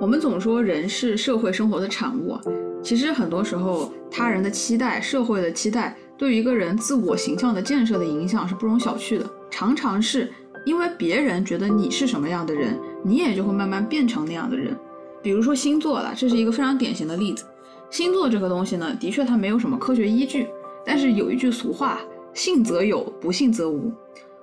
[0.08, 2.34] 我们总说人是社会生活的产物，
[2.82, 9.30] 其实很多时候他人的期待、社会的期待，对于一个人自我形象的建设的影响是不容小觑的。
[9.50, 10.32] 常常是
[10.64, 14.74] 因为别人觉得你是什么样的人，你也就会慢慢变成那样的人。
[15.22, 17.44] 比如说星座了，这是一个非常典型的例子。
[17.90, 20.46] 星座这个东西呢，的确它没有什么科学依据，
[20.86, 22.00] 但是有一句俗话，
[22.32, 23.92] 信则有，不信则无。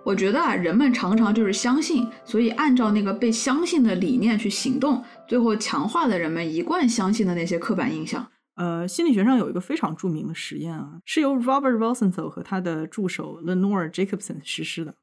[0.06, 8.28] 我觉得啊，人们常常就是相信，所以按照那个被相信的理念去行动，最后强化了人们一贯相信的那些刻板印象。
[8.54, 14.94] 呃，心理学上有一个非常著名的实验啊，是由 Robert Rosenthal 和他的助手 Lenore Jacobson 实施的。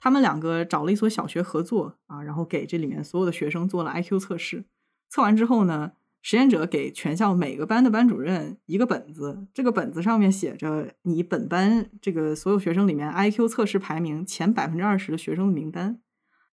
[0.00, 4.64] 他们两个找了一所小学合作啊，然后给这里面所有的学生做了 IQ 测试。
[5.08, 16.00] 测完之后呢，实验者给全校每个班的班主任一个本子，这个本子上面写着你本班这个所有学生里面 IQ 测试排名前百分之二十的学生的名单。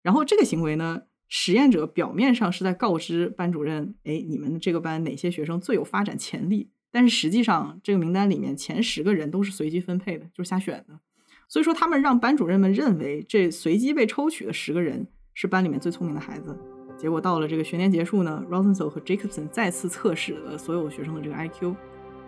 [0.02, 6.70] 然后这个行为呢，实验者表面上是在告知班主任，哎，你们这个班哪些学生最有发展潜力？
[6.90, 10.98] 但是实际上，这个名单里面前十个人都是随机分配的，就是瞎选的。
[11.46, 16.58] 所以说，他们让班主任们认为这随机被抽取的十个人是班里面最聪明的孩子。
[16.98, 21.72] 结果到了这个学年结束呢，Rosenthal 和 Jacobson 再次测试了所有学生的这个 IQ，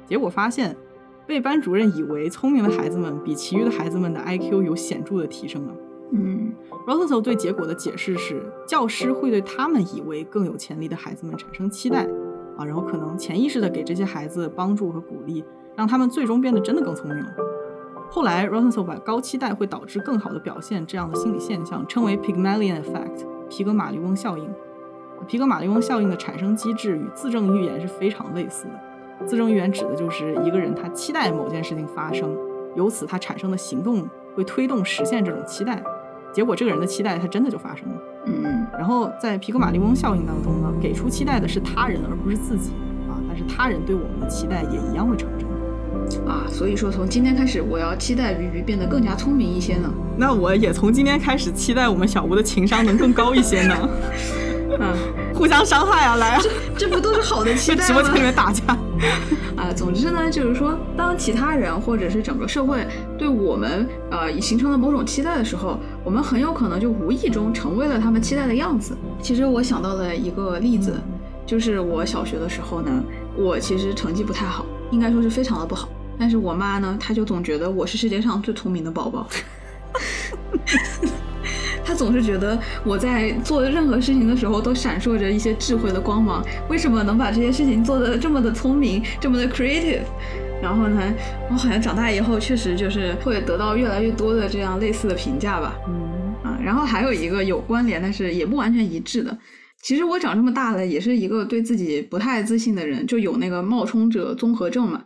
[0.06, 0.76] 结果发现，
[1.26, 5.74] 被班主任以为聪明的孩子们比其余的孩子们的 IQ 有显著的提升了。
[6.12, 6.52] 嗯
[6.86, 12.04] ，Rosenthal 对结果的解释是，教师会对他们以为更有潜力的孩子们产生期待
[12.56, 15.44] 啊，然后可能潜意识的给这些孩子帮助和鼓励，
[15.76, 17.32] 让他们最终变得真的更聪明了。
[18.08, 24.48] 后来，Rosenthal 把高期待会导致更好的表现这样的心理现象称为 Pygmalion Effect，皮格马利翁效应。
[25.26, 29.26] 皮格马利翁效应的产生机制与自证预言是非常类似的。
[29.26, 32.34] 自证预言指的就是一个人他期待某件事情发生，
[32.74, 35.82] 由此他产生的行动会推动实现这种期待，
[36.32, 37.96] 结果这个人的期待他真的就发生了。
[38.24, 42.70] 嗯然后在皮格马利翁效应当中呢，给出期待的是他人而不是自己
[43.10, 45.49] 啊，但是他人对我们的期待也一样会成真。
[46.26, 49.92] 啊，所以说从今天开始，我要期待鱼鱼变得更加聪明一些呢。
[50.16, 53.76] 那我也从今天开始期待我们小吴的情商能更高一些呢。
[54.78, 54.94] 嗯，
[55.34, 56.42] 互相伤害啊，来啊！
[56.78, 57.86] 这不都是好的期待 吗？
[57.86, 58.62] 直播间里面打架。
[59.56, 62.86] 啊，总之呢，就是说，当其他人或者是整个社会
[63.18, 68.96] 对我们呃形成了某种期待的时候，我们很有可能就无意中成为了他们期待的样子。
[69.20, 70.94] 其实我想到了一个例子，
[71.44, 72.90] 就是我小学的时候呢，
[73.36, 75.88] 我其实成绩不太好，应该说是非常的不好。
[76.18, 79.26] 但是我妈呢，她就总觉得我是世界上最聪明的宝宝。
[81.84, 86.44] 她总是觉得我在做任何事情的时候都闪烁着一些智慧的光芒。
[86.68, 90.02] 为什么能把这些事情做得这么的聪明，这么的 creative？
[90.62, 91.12] 然后呢，
[91.50, 95.74] 我好像长大以后确实就是会得到越来越多的这样类似的评价吧。
[95.88, 99.36] 嗯啊，然后还有一个有关联，但是也不完全一致的。
[99.82, 105.04] 其实我长这么大了，也是一个对自己不太自信的人，就有那个冒充者综合症嘛。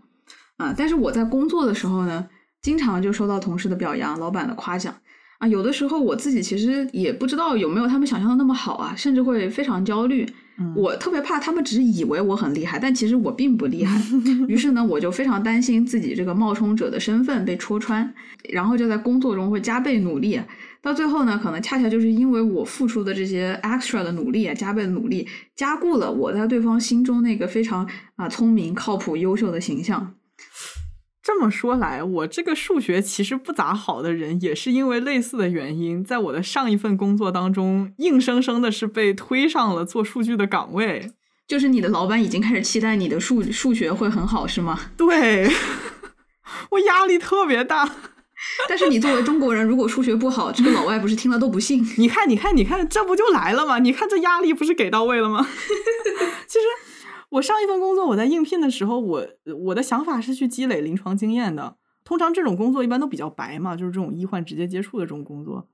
[0.57, 2.27] 啊，但是我在工作的时候呢，
[2.62, 4.95] 经常就收到同事的表扬、老板的夸奖
[5.39, 5.49] 啊。
[5.49, 10.27] 有的时候我自己其实也不知道有没有他们想象的那么好啊，甚至会非常焦虑。
[10.57, 14.01] 嗯我特别怕他们只以为我很厉害，但其实我并不厉害。
[14.47, 18.14] 于是呢，我就非常担心自己这个冒充者的身份被戳穿，
[18.51, 20.41] 然后就在工作中会加倍努力。
[20.85, 25.26] 到最后呢，可能恰恰就是因为我付出的这些 extra 的努力啊，加倍的努力，
[25.57, 30.14] 加固了我在对方心中那个非常啊聪明、靠谱、优秀的形象。
[31.22, 41.12] 这么说来，我这个数学其实不咋好的人，也是因为类似的原因，在我的上一份工作当中，硬生生的是被推上了做数据的岗位。
[41.49, 44.78] 就是你的老板已经开始期待你的数数学会很好，是吗？
[44.99, 45.49] 对，
[46.72, 47.91] 我压力特别大。
[48.69, 51.85] 但是你作为中国人，如果数学不好，这个老外不是听了都不信。
[51.99, 53.79] 你看，你看，你看，这不就来了吗？
[53.79, 55.47] 你看这压力不是给到位了吗？
[56.47, 56.65] 其实
[57.31, 59.27] 我上一份工作，我在应聘的时候，我
[59.67, 61.77] 我的想法是去积累临床经验的。
[62.05, 65.69] 通常这种工作一般都比较白嘛，就是这种医患直接接触的这种工作。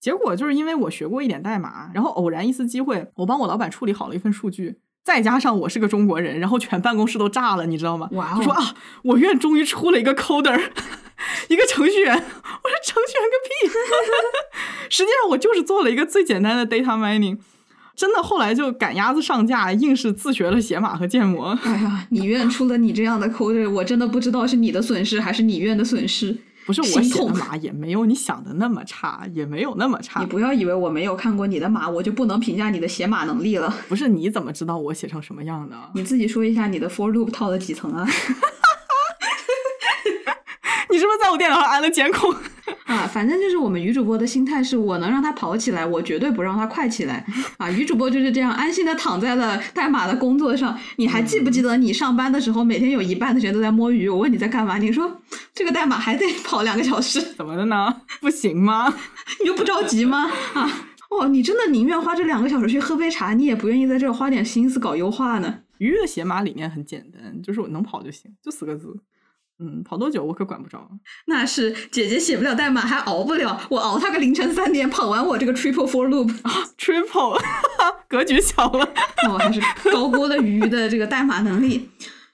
[0.00, 8.08] 结果就是因为我学过一点代码，然后偶然一次机会，我帮我老板处理好了一份数据，再加上我是个中国人，然后全办公室都炸了，你知道吗？
[8.12, 10.70] 哇哦就说啊，我院终于出了一个 coder，
[11.48, 12.14] 一个程序员。
[12.14, 13.50] 我说程序员个屁！
[14.90, 17.38] 实际上我就是做了一个最简单的 data mining。
[17.96, 21.46] 真的，后来就赶鸭子上架，硬是自学了写码和建模。
[21.64, 26.36] 哎呀，你院出了你这样的 coder，我真的不知道是你的损失还是你院的损失。
[26.64, 30.26] 不是我写的码也没有你想的那么差，也没有那么差你。
[30.26, 33.74] 不要以为我没有看过你的码，我就不能评价你的写码能力了。
[33.88, 35.74] 不是你怎么知道我写成什么样的？
[35.94, 38.06] 你自己说一下你的 for loop 套了几层啊？
[40.98, 42.34] 你是不是在我电脑上安了监控？
[42.86, 47.24] 啊，反正就是我们女主播的心态是我能让她跑起来，我绝对不让她快起来。
[47.56, 50.76] 啊，女主播就是这样安心的躺在了代码的工作上。
[50.96, 54.08] 你还记不记得你上班的时候，每天有一半的时间都在摸鱼？
[54.08, 55.20] 我问你在干嘛，你说
[55.54, 57.94] 这个代码还得跑两个小时， 怎么的呢？
[58.20, 58.92] 不行吗？
[59.38, 60.28] 你就不着急吗？
[60.54, 60.68] 啊，
[61.10, 65.60] 哦，你真的宁愿花这两个小时去喝杯茶，你也不愿意在这儿花点心思搞优化呢？
[65.78, 68.98] 鱼的写码理念很简单，就是我能跑就行，就四个字。
[69.60, 70.88] 嗯，跑多久我可管不着。
[71.26, 76.32] 那是姐姐写不了代码，还熬不了，我熬他个凌晨三点跑完我这个 triple for loop。
[76.78, 77.40] Triple，
[78.08, 78.88] 格局小了。
[79.24, 81.90] 那我还是高 估了鱼的这个代码能力。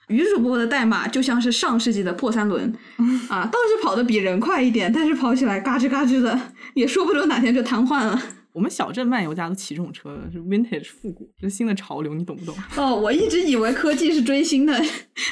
[0.09, 2.71] 鱼主播的代码就像是上世纪的破三轮
[3.31, 6.39] 啊，倒是跑得比人快一点，但是跑起来嘎吱嘎吱的，
[6.75, 8.21] 也说不准哪天就瘫痪了。
[8.55, 12.57] 我们小镇漫游家都骑这种车，是 vintage 复古，这新的潮流，你懂不懂？
[12.79, 14.73] 哦，我一直以为科技是追星的，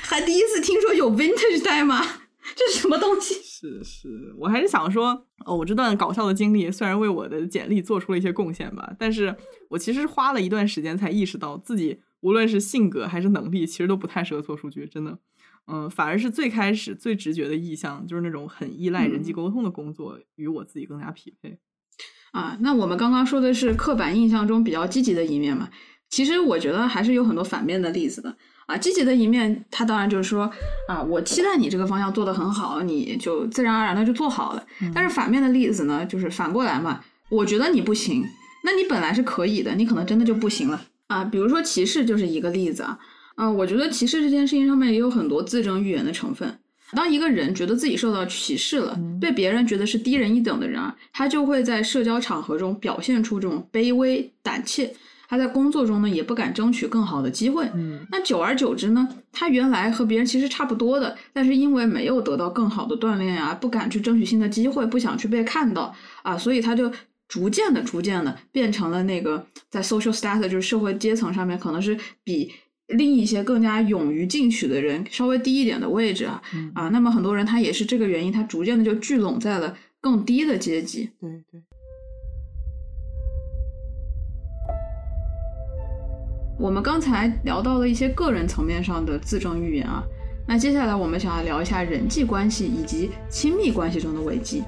[0.02, 2.02] 还第一次听说有 vintage 代码，
[2.56, 3.36] 这是什么东西？
[3.46, 9.36] 是是，我还是想说，哦，我这段搞笑的经历虽然为我的简历做出了一些贡献吧，但是
[9.70, 15.16] 我其实花了一段时间才意识到自己无论是性格还是能力，其实都不太适合做数据，真的。
[15.68, 21.60] 嗯，反而是最开始最直觉的意向，就是那种很依赖人际沟通的工作，与我自己更加匹配。
[22.32, 25.68] 啊，那我们刚刚说的是刻板印象中比较积极的一面嘛，
[26.10, 28.34] 其实我觉得还是有很多反面的例子的
[28.66, 28.76] 啊。
[28.76, 30.50] 积极的一面，它当然就是说
[30.88, 34.64] 啊，我期待你这个方向做得很好，你就自然而然的就做好了。
[34.94, 38.24] 但是反面的例子呢，就是反过来嘛，我觉得你不行，
[38.64, 41.22] 那你本来是可以的，你可能真的就不行了啊。
[41.24, 42.98] 比如说歧视就是一个例子啊，
[43.34, 46.58] 啊，我觉得歧视这件事情上面也有很多自证预言的成分。
[46.95, 54.95] 当一个人觉得自己受到歧视了，被别人觉得是低人一等的人啊，他就会在社交场合中表现出这种卑微、胆怯。
[55.28, 57.66] 他在工作中呢，也不敢争取更好的机会。
[57.74, 66.93] 嗯，那久而久之呢，他原来和别人其实差不多的，但是因为没有得到更好的锻炼啊、不敢去争取新的机会，不想去被看到啊，所以他就
[67.26, 72.53] 逐渐的、逐渐的变成了那个在 social status 就是社会阶层上面可能是比。
[72.88, 81.10] 另一些更加勇于进取的人，稍微低一点的位置啊、嗯啊，那么很多人他也是这个原因，他逐渐的就聚拢在了更低的阶级。
[81.20, 81.62] 对对。
[86.58, 90.04] 我们刚才聊到了一些个人层面上的自证预言啊，
[90.46, 94.62] 那接下来我们想要聊一下人际关系以及亲密关系中的危机。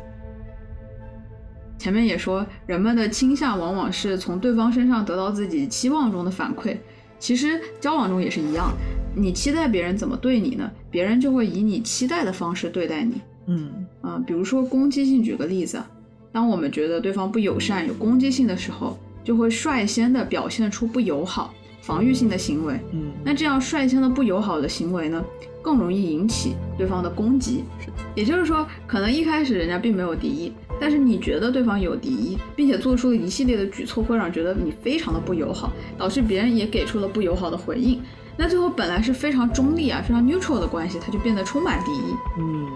[1.79, 6.79] 前面也说，人们的倾向往往是从对方身上得到自己期望中的反馈。
[7.25, 8.71] 其实交往中也是一样，
[9.17, 10.71] 你期待别人怎么对你呢？
[10.91, 13.15] 别人就会以你期待的方式对待你。
[13.47, 15.83] 嗯啊、比如说攻击性，举个例子，
[16.31, 21.55] 当我们觉得对方不友善、有攻击性的时候，就会率先的表现出不友好、
[21.85, 22.81] 防御性的行为。
[22.93, 25.23] 嗯，那这样率先的不友好的行为呢，
[25.61, 27.65] 更容易引起对方的攻击。
[27.79, 38.01] 是的也就是说，可能一开始人家并没有敌意，但是你觉得对方有敌意，并且做出了一系列的举措，会让人觉得你非常的不友好，导致别人也给出了不友好的回应。
[38.37, 42.15] 那最后本来是非常中立啊、非常 neutral 的关系，它就变得充满敌意。
[42.39, 42.69] 嗯，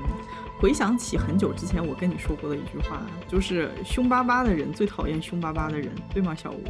[0.61, 6.63] 回想起很久之前我跟你说过的一句话，就是凶巴巴的人最讨厌凶巴巴的人，对吗，小吴？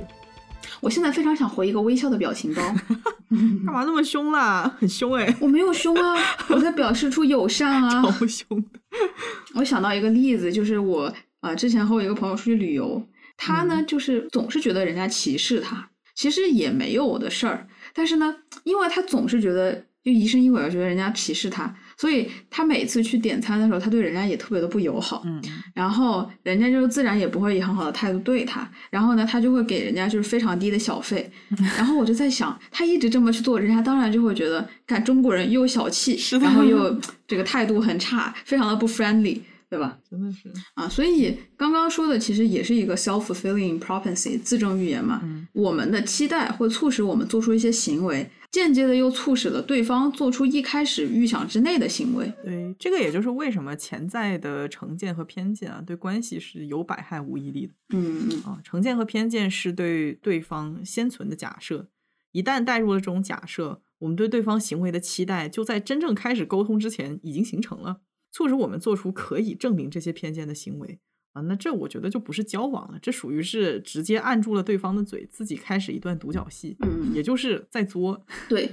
[0.80, 2.62] 我现在非常想回一个微笑的表情包。
[3.28, 4.74] 干嘛那么凶啦？
[4.78, 6.16] 很凶哎、我没有凶啊，
[6.48, 8.02] 我在表示出友善啊。
[8.10, 8.80] 超凶的。
[9.54, 13.06] 我想到一个例子，就是我啊、之前和我一个朋友出去旅游，
[13.36, 18.34] 他呢就是总是觉得人家歧视他，其实也没有我的事儿，但是呢，
[18.64, 25.22] 因为他总是觉得就疑神疑鬼的觉得人家歧视他，所以他每次去点餐的时候，他对人家也特别的不友好。
[25.26, 25.42] 嗯
[25.74, 31.30] 然后人家就自然也不会以很好的态度对他，然后呢，他就会给人家就是非常低的小费，
[31.76, 39.40] 然后我就在想，他一直这么去做，人家当然就会觉得，看中国人又小气然后又 这个态度很差，非常的不 friendly，
[39.70, 39.98] 对吧？
[40.10, 40.50] 真的是。
[40.74, 45.20] 啊，所以刚刚说的其实也是一个 self-fulfilling prophecy 自证预言嘛。
[45.22, 52.32] 嗯我们的期待会促使我们做出一些行为，间接的又促使了对方做出一开始预想之内的行为。
[52.42, 58.60] 对，这个也就是为什么潜在的成见和偏见啊，对关系是有百害无一利的嗯嗯啊。
[58.64, 61.88] 成见和偏见是对对方先存的假设，
[62.32, 68.00] 一旦带入了这种假设，我们对对方行为的期待就在真正开始沟通之前已经形成了，
[68.32, 71.00] 促使我们做出可以证明这些偏见的行为
[71.32, 71.42] 啊。
[71.42, 78.24] 那这我觉得就不是交往了，这属于是直接按住了对方的嘴，自己开始一段独角戏，嗯也就是在作。
[78.48, 78.70] 对，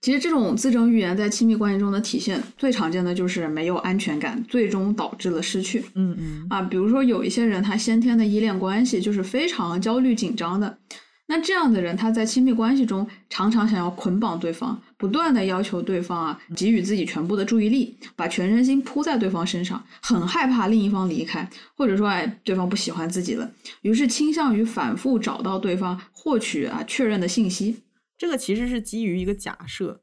[0.00, 5.84] 其实这种自证预言在亲密关系中的体现，最常见的就是没有安全感，最终导致了失去。
[5.94, 10.78] 嗯嗯啊，比如说有一些人他先天的依恋关系就是非常焦虑紧张的，
[11.26, 21.46] 那这样的人他在亲密关系中常常想要捆绑对方，不断的要求对方啊给予自己全部的注意力，把全身心扑在对方身上，很害怕另一方离开，
[21.76, 23.52] 或者说哎对方不喜欢自己了，
[23.82, 27.82] 于是倾向于反复找到对方，获取啊确认的信息。
[28.16, 30.00] 这个其实是基于一个假设，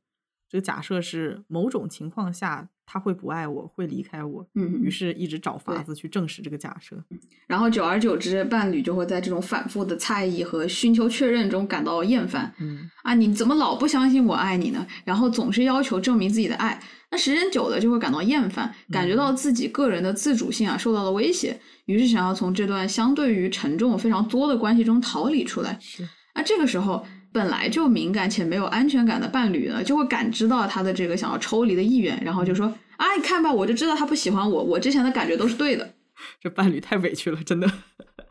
[0.51, 7.01] 这个假设是某种情况下他会不爱我，会离开我，嗯于是一直找法子去证实这个假设。
[7.47, 12.53] 然后久而久之，伴侣就会在这种反复的猜疑和寻求确认中感到厌烦。
[12.59, 14.85] 嗯，啊，你怎么老不相信我爱你呢？
[15.05, 16.77] 然后总是要求证明自己的爱，
[17.11, 25.77] 那时间久了就会感到厌烦，感觉到自己个人的自主性啊受到了威胁，于是想要从这段相对于沉重、非常多的关系中逃离出来。
[25.79, 32.67] 是，那这个时候，本来就敏感且没有安全感的伴侣呢，就会感知到他的这个想要抽离的意愿，然后就说
[32.97, 35.93] ：“啊，你看吧，我就知道他不喜欢我，我之前的感觉都是对的。
[36.39, 37.71] 这伴侣太委屈了，真的。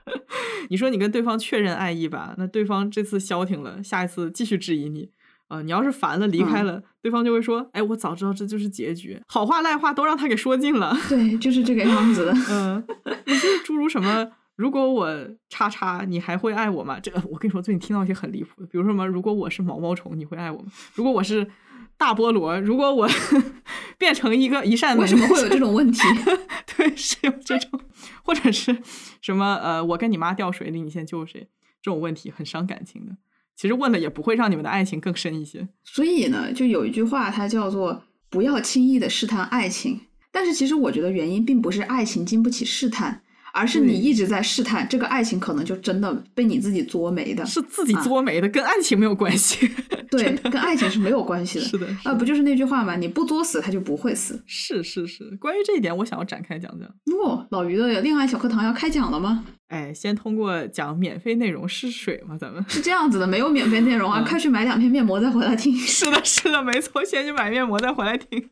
[0.69, 5.11] 你说你跟对方确认爱意吧，那对方这次消停了，下一次继续质疑你。
[5.49, 12.33] 啊、你要是烦了离开了，对方就会说：“哎，我早知道这就是结局，好话赖话都让他给说尽了。”对，就是这个样子的。
[12.51, 12.85] 嗯，
[13.27, 14.31] 也就是诸如什么，
[14.61, 15.09] 如果我
[15.49, 17.01] 叉叉，你还会爱我吗？
[17.01, 20.71] 这个我跟你说，最近听到一些很离谱的，比如说什么，如果我是毛毛虫，你会爱我吗？
[20.93, 21.51] 如果我是
[21.97, 23.09] 大菠萝，如果我
[23.97, 25.99] 变成一个一扇门，为什么会有这种问题？
[26.77, 27.81] 对，是有这种，
[28.23, 28.77] 或者是
[29.23, 31.49] 什么呃，我跟你妈掉水里，你先救谁？
[31.81, 33.17] 这种问题很伤感情的。
[33.57, 35.67] 其实问了也不会让你们的爱情更深一些。
[35.85, 40.03] 所以呢，就有一句话，它叫做“不要轻易的试探爱情”。
[40.31, 43.23] 但是其实我觉得原因并不是爱情经不起试探，
[43.53, 47.45] 而是你一直在试探，这个爱情可能就真的被你自己作没的。
[47.47, 49.71] 是自己啊作没的，跟爱情没有关系。
[50.11, 51.65] 对，跟爱情是没有关系的。
[51.71, 52.97] 是的，是啊，的不就是那句话吗？
[52.97, 54.43] 你不作死，他就不会死。
[54.47, 55.25] 是是是。
[55.41, 56.89] 关于这一点，我想要展开讲讲。
[57.23, 59.45] 哦，老于的恋爱小课堂要开讲了吗？
[59.69, 62.63] 哎，先通过讲免费内容试水嘛，咱们。
[62.69, 68.49] 是这样子的，没有免费内容啊，嗯快去买两片面膜再回来听，是的，是的，没错，先去买面膜，再回来听。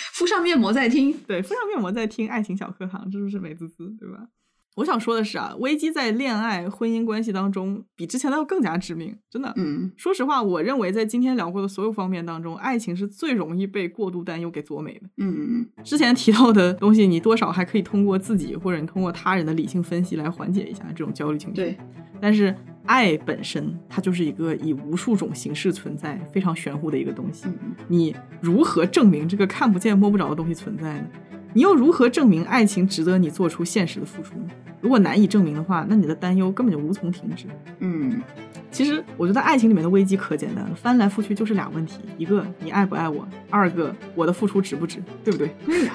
[0.14, 1.12] 敷上面膜再听。
[1.26, 4.28] 对，敷上面膜再听爱情小课堂，这就是美滋滋，对吧？
[4.76, 9.52] 我想说的是啊，危机在恋爱、婚姻关系当中比之前的要更加致命，真的。
[9.54, 15.08] 嗯，说实话，我认为在今天聊过的所有方面当中，爱情是最容易被过度担忧给作美的。
[15.18, 21.54] 嗯之前提到的东西，你多少还可以通过自己或者你通过他人的理性分析来缓解一下这种焦虑情绪。
[21.54, 21.78] 对，
[22.20, 22.52] 但是
[22.86, 27.46] 爱本身它就是一个以无数种形式存在、非常玄乎的一个东西。
[27.46, 31.06] 嗯你如何证明这个看不见摸不着的东西存在呢？
[31.52, 34.46] 你又如何证明爱情值得你做出现实的付出呢？
[34.80, 37.46] 如果难以证明的话，那你的担忧根本就无从停止。
[37.78, 38.20] 嗯
[38.70, 45.48] 其实我觉得爱情里面的危机可简单了，翻来覆去就是俩问题：一个你爱不爱我，二个我的付出值不值，对不对？
[45.64, 45.92] 对呀、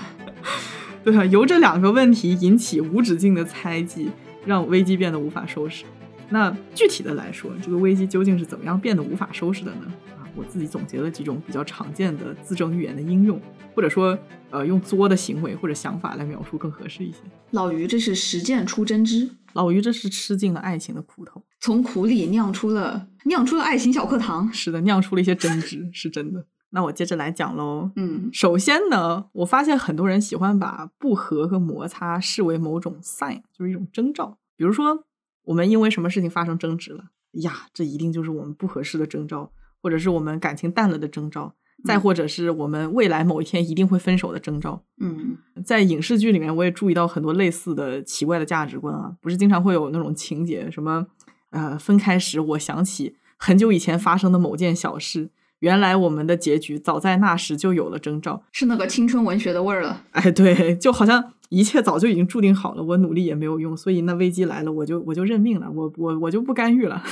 [1.03, 4.09] 对啊，由这两个问题引起无止境的猜忌，
[4.45, 5.83] 让危机变得无法收拾。
[6.29, 9.91] 那具体的来说，这个危机究竟是怎么样变得无法收拾的呢？
[10.17, 13.41] 啊，我自己总结了几种比较常见的自证预言的应用，
[13.73, 14.17] 或者说，
[14.51, 17.17] 呃，用作的行为或者想法来描述更合适一些。
[17.51, 24.51] 老于这是实践出真知，老于这是吃尽了爱情的苦头，从苦里酿出了酿出了爱情小课堂。
[24.53, 26.45] 是的，酿出了一些真知，是真的。
[26.71, 27.89] 那我接着来讲喽。
[27.95, 34.37] 嗯首先呢，我发现很多人喜欢把不和和摩擦视为某种 sign，就是一种征兆。
[34.55, 35.05] 比如说，
[35.49, 37.05] 我们因为什么事情发生争执了，
[37.41, 44.83] 呀，这一定就是我们不合适的征兆，或者是我们感情淡了的征兆，再或者是我们未来某一天一定会分手的征兆。
[45.01, 51.07] 嗯在影视剧里面，我也注意到很多类似的奇怪的价值观啊，不是经常会有那种情节，什么
[51.49, 58.43] 呃，分开时我想起很久以前发生的某件小事，原来我们的结局早在那时就有了征兆。
[58.51, 60.03] 是那个青春文学的味儿了。
[60.11, 67.03] 哎，对，就好像一切早就已经注定好了，我努力也没有用，所以那危机来了，我就我就认命了，我我我就不干预了。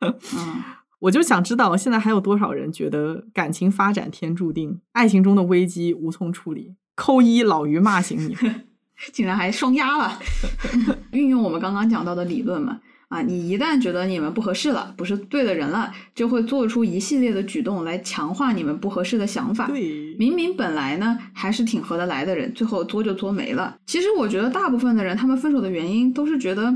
[0.00, 0.14] 嗯
[1.00, 6.74] 我就想知道，现在还有多少人觉得感情发展天注定，爱情中的危机无从处理？
[6.94, 8.34] 扣一，老于骂醒你。
[9.12, 10.18] 竟然还双压了，
[11.12, 12.80] 运用我们刚刚讲到的理论嘛。
[13.08, 19.66] 啊，你一旦觉得你们不合适了，不是对的人了，就会做出一系列的举动来强化你们不合适的想法。
[19.66, 23.76] 对，明明本来呢还是挺合得来的人，最后作就作没了。
[23.86, 26.74] 其实我觉得大部分的人，他们分手的原因都是觉得，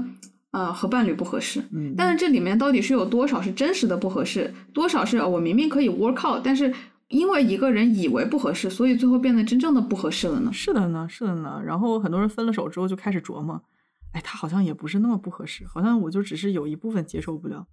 [0.52, 1.62] 呃，和伴侣不合适。
[1.72, 6.72] 嗯，但是这里面到底是有多少是真实的不合适，多少是呃我明明可以 work out，但是
[7.08, 10.50] 因为一个人以为不合适，所以最后变得真正的不合适了呢？
[10.52, 11.60] 是的呢，是的呢。
[11.64, 13.60] 然后很多人分了手之后就开始琢磨，
[14.18, 17.64] 哎，他好像也不是那么不合适，好像我就只是有一部分接受不了，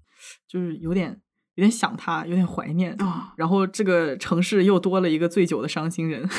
[0.48, 1.20] 就是有点
[1.56, 2.93] 有点想他，有点怀念。
[3.02, 6.30] 啊、然后这个城市又多了一个醉酒的伤心人。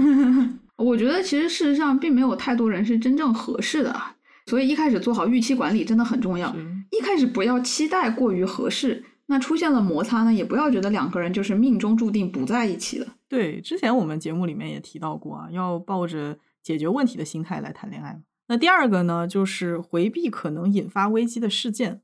[0.76, 4.14] 我觉得其实事实上并没有太多人是真正合适的啊，
[4.46, 6.54] 所以一开始做好预期管理真的很重要。
[6.90, 13.06] 一开始不要期待过于合适，那出现了摩擦呢，也不要觉得两个人就是命中注定不在一起了。
[13.28, 18.20] 对，之前我们节目里面也提到过啊，要抱着解决问题的心态来谈恋爱嘛。
[18.48, 22.00] 那第二个呢，就是回避可能引发危机的事件，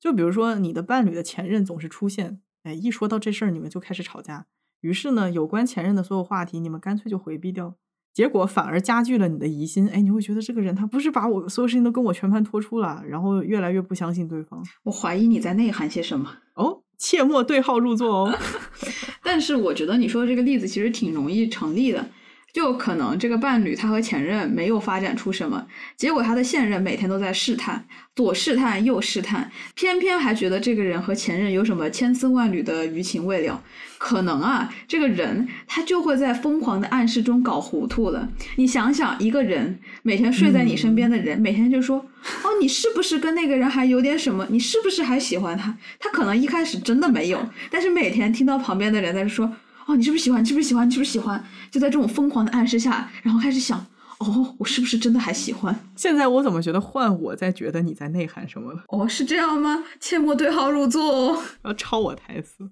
[0.00, 4.46] 就比如说你的伴侣的前任总是出现，哎，一说到这事儿你们就开始吵架，
[4.80, 7.74] 于是呢，有关前任的所有话题，你们干脆就回避掉，
[8.14, 9.88] 结果反而加剧了你的疑心。
[9.88, 14.62] 哎，你会觉得这个人他不是把我所有事情都跟我全盘托出了，然后越来越不相信对方。
[14.84, 16.38] 我怀疑你在内涵些什么。
[16.54, 18.38] 哦，切莫对号入座哦。
[19.24, 22.08] 但是我觉得你说的这个例子其实挺容易成立的。
[22.52, 25.66] 就可能这个伴侣他和前任没有发展出什么，
[25.96, 27.84] 结果他的现任每天都在试探，
[28.16, 33.62] 左试探右试探，偏偏还觉得这个人和前任有什么千丝万缕的余情未了。
[33.98, 38.28] 可能啊，这个人他就会在疯狂的暗示中搞糊涂了。
[38.56, 41.98] 你想想，一个人每天睡在你身边的人，每天就说
[42.44, 44.46] ：“哦，你是不是跟那个人还有点什么？
[44.50, 49.52] 你是不是还喜欢他？”他可能一开始真的没有，但是每天听到旁边的人在说。
[49.88, 50.42] 哦，你是不是喜欢？
[50.42, 50.86] 你是不是喜欢？
[50.86, 51.42] 你是不是喜欢？
[51.70, 53.78] 就在这种疯狂的暗示下，然后开始想，
[54.18, 55.74] 哦，我是不是真的还喜欢？
[55.96, 58.84] 现在我怎么觉得换我在觉得你在内涵什么了？
[58.88, 59.82] 哦，是这样吗？
[59.98, 62.70] 切莫对号入座哦，要抄我台词。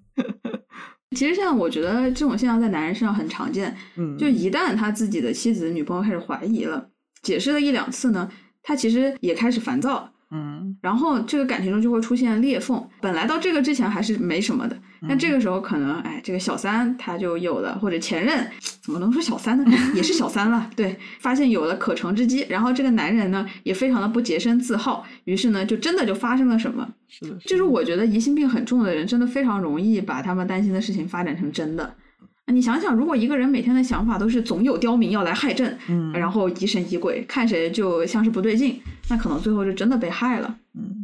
[1.15, 3.75] 其实现在我觉得这种现象在男人身上很常见。
[3.95, 6.89] 嗯，就一旦他自己的妻子、女朋友开始怀疑了，
[7.23, 8.29] 解释了一两次呢，
[8.61, 10.07] 他其实也开始烦躁。
[10.29, 12.85] 嗯，然后这个感情中就会出现裂缝。
[12.99, 14.77] 本来到这个之前还是没什么的，
[15.07, 18.47] 但这个时候可能，哎，这个小三他就有了，或者前任
[18.81, 19.65] 怎么能说小三呢？
[19.93, 20.69] 也是小三了。
[20.75, 26.87] 对，发现有了可乘之机，然后这个男人呢也非常的不洁身自好，于是呢就真的就发生了什么？
[27.09, 31.93] 是的，就是我觉得疑心病很重的人，真的非常容易把他们担心的事情发展成真的。
[32.49, 38.79] 你想想，如果一个人每天的想法都是总有刁民要来害朕，嗯，然后疑神疑鬼，看谁就像是不对劲，
[39.09, 40.55] 那可能最后就真的被害了。
[40.73, 40.96] 嗯，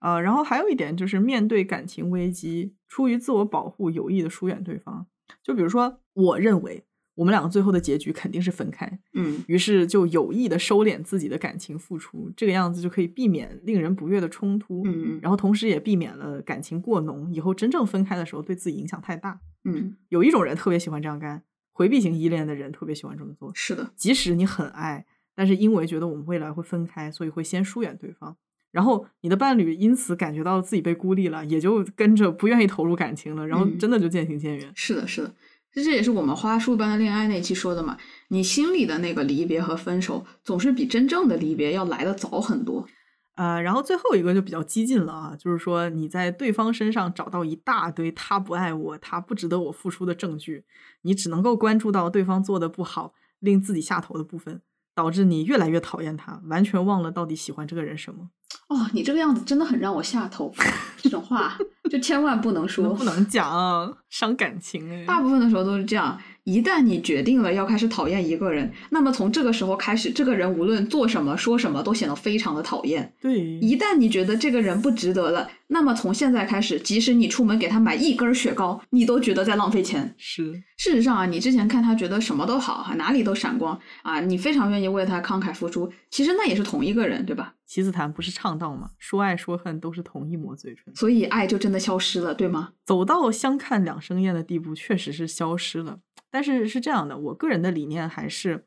[0.00, 5.06] 呃，然后还有一点就是面对感情危机，出于自我保护，有意的疏远对方。
[5.42, 6.84] 就比如说，我认为。
[7.18, 21.42] 我们两个最后的结局肯定是分开，嗯，于是就有意的收敛自己的感情付出，这个样子就可以避免令人不悦的冲突，嗯，然后同时也避免了感情过浓，以后真正分开的时候对自己影响太大，嗯，有一种人特别喜欢这样干，
[21.72, 25.04] 回避型依恋的人特别喜欢这么做，是的，即使你很爱，
[25.34, 28.36] 但是因为觉得我们未来会分开，所以会先疏远对方，
[28.70, 35.34] 然后你的伴侣因此感觉到自己被孤立了，也就跟着不愿意投入感情了，然后真的就渐行渐远，是的，是的。
[35.70, 37.96] 这这也是我们花束般的恋爱那期说的嘛？
[38.28, 42.86] 你心里的那个离别和分手，总是比真正的离别要来的早很多。
[43.34, 50.64] 呃，然后最后一个就比较激进了啊，就是说你在对方身上找到一大堆他不爱我、他不值得我付出的证据，
[51.02, 54.62] 你只能够关注到对方做的不好、令自己下头的部分，
[54.98, 58.28] 导致你越来越讨厌他，完全忘了到底喜欢这个人什么。
[58.66, 60.52] 哦，你这个样子真的很让我下头，
[60.96, 61.56] 这种话
[61.88, 65.04] 就千万不能 说，不能讲，伤感情哎。
[65.06, 66.18] 大部分的时候都是这样，
[66.48, 73.12] 一旦你决定了要开始讨厌一个人，那么从这个时候开始，这个人无论做什么说什么都显得非常的讨厌。
[73.20, 80.14] 对，一旦你觉得这个人不值得了，那么从现在开始，即使你出门给他买一根雪糕，你都觉得在浪费钱。
[80.16, 87.56] 是，事实上啊，你之前看他觉得什么都好，哪里都闪光啊，你非常愿意为他慷慨付出，其实那也是同一个人，对吧？
[87.66, 88.92] 棋子谈不是唱道吗？
[88.96, 92.70] 说爱说恨都是同一抹嘴唇，所以爱就真的消失了，对吗？
[92.86, 95.98] 走到相看两生厌的地步，确实是消失了。
[96.30, 98.66] 但是是这样的，我个人的理念还是，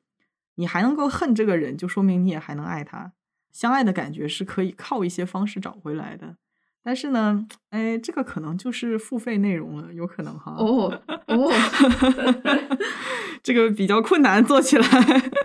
[0.56, 3.14] 你还能够恨这个人，就说明你也还能爱他。
[3.52, 6.38] 相爱的感觉是可以靠一些方式找回来的。
[6.84, 10.56] 但是呢，哎，这个可能就是付费内容了，有可能哈。
[10.58, 11.52] 哦哦，
[13.44, 14.86] 这个比较困难做起来。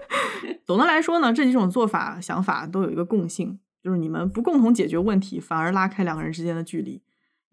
[0.64, 7.02] 总的来说呢，这几种做法想法都有一个共性，就是你们不共同解决问题，反而拉开两个人之间的距离。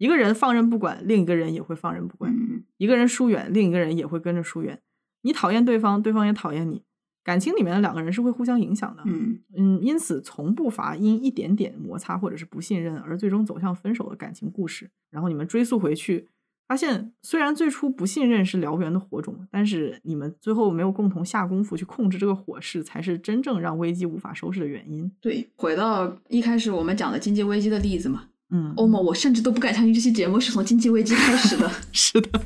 [0.04, 2.30] 一个人放任不管，另一个人也会放任不管；
[2.76, 4.78] 一个人疏远，另一个人也会跟着疏远。
[5.22, 6.82] 你讨厌对方，对方也讨厌你。
[7.22, 9.02] 感情里面的两个人是会互相影响的。
[9.06, 14.90] 嗯嗯，因此从不乏因一点点摩擦或者是不信任而最终走向分手的感情故事。
[15.10, 16.28] 然后你们追溯回去。
[16.66, 25.10] 发现虽然最初不信任是燎原的火种，但是你们最后没有共同下功夫去控制这个火势，才是真正让危机无法收拾的原因。
[25.20, 31.70] 对，回到一开始我们讲的经济危机的例子嘛，嗯，欧盟，我甚至都不敢相信这期节目是从经济危机开始的。
[31.92, 32.40] 是的，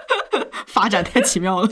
[0.66, 1.68] 发展太奇妙了。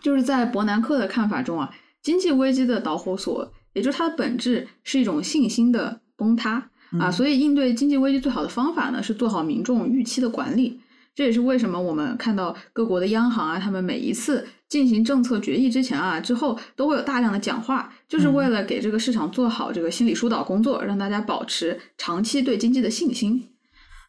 [0.00, 1.70] 就是在伯南克的看法中啊，
[2.02, 6.70] 经济危机的导火索，也就是它的本质是一种信心的崩塌。
[6.98, 10.80] 啊，所以应对经济危机最好的方法呢，是做好民众预期的管理。
[11.14, 23.48] 这也是为什么我们看到各国的央行啊，他们每一次进行政策决议之前啊，之后都会有大量的讲话，就是为了给这个市场做好这个心理疏导工作，让大家保持长期对经济的信心。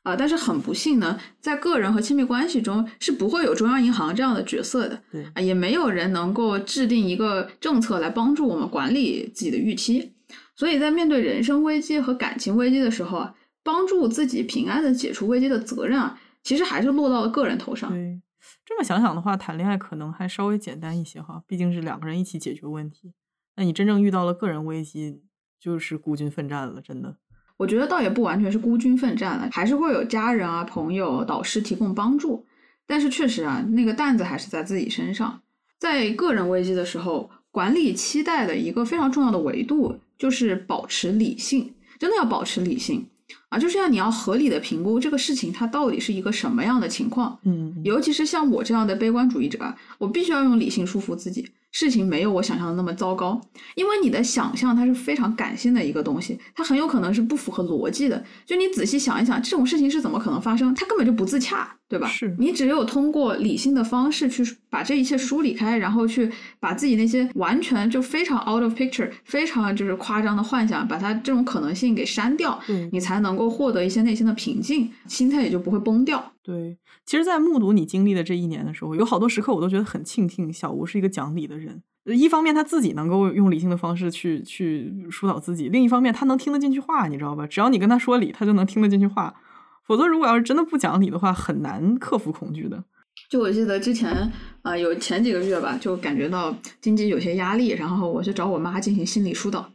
[0.04, 5.00] 啊，但是很不幸呢，在个人和亲密关系中是不会有中央银行这样的角色的。
[5.12, 10.14] 对啊，也没有人能够制定一个政策来帮助我们管理自己的预期。
[10.56, 17.92] 所以在面对人生危机和感情危机的时候啊，帮助自己平安的解除危机的责任啊，其实还是落到了个人头上。
[17.92, 18.20] 对，
[18.72, 23.12] 这么想想的话，谈恋爱可能还稍微简单一些哈，毕竟是两个人一起解决问题。
[23.58, 25.22] 那你真正遇到了个人危机，
[25.60, 27.18] 就是孤军奋战了，真的。
[27.58, 32.48] 我觉得倒也不完全是孤军奋战了，还是会有家人啊、朋友、导师提供帮助。
[32.88, 35.42] 但是确实啊，那个担子还是在自己身上。
[35.78, 43.06] 在个人危机的时候，管理期待的一个非常重要的维度就是保持理性，真的要保持理性
[43.50, 43.60] 啊！
[43.60, 47.40] 就是要你要合理的评估这个事情它到底是一个什么样的情况。
[47.44, 51.50] 嗯，尤其是像我这样的悲观主义者，我必须要用理性说服自己。
[51.72, 53.40] 事情没有我想象的那么糟糕，
[53.76, 58.24] 因为你的想象它是非常感性的一个东西，它很有可能是不符合逻辑的。
[58.46, 60.74] 就你仔细想一想，这种事情是怎么可能发生？
[60.76, 62.08] 它根本就不自洽，对吧？
[62.08, 66.30] 是你只有通过理性的方式去把这一切梳理开，然后去
[66.60, 72.60] 把自己那些完全就非常 out of picture、非常就是夸张的幻想，把它这种可能性给删掉，
[72.92, 76.34] 你才能够获得一些内心的平静，心态也就不会崩掉。
[76.44, 76.76] 对，
[77.12, 81.84] 其实，在目睹你经历的这一年的时候，有好多时刻我都觉得很庆幸小吴是一个讲理的人。
[82.06, 87.46] 一方面他自己能够用理性的方式去去疏导自己，另一方面他能听得进去话，你知道吧？
[87.46, 89.36] 只要你跟他说理，他就能听得进去话。
[89.86, 92.82] 否则，如果要是真的不讲理的话，很难克服恐惧的。
[93.30, 94.32] 就我记得之前
[94.62, 99.70] 啊，有前几个月吧，就感觉到经济有些压力，然后我去找我妈进行心理疏导。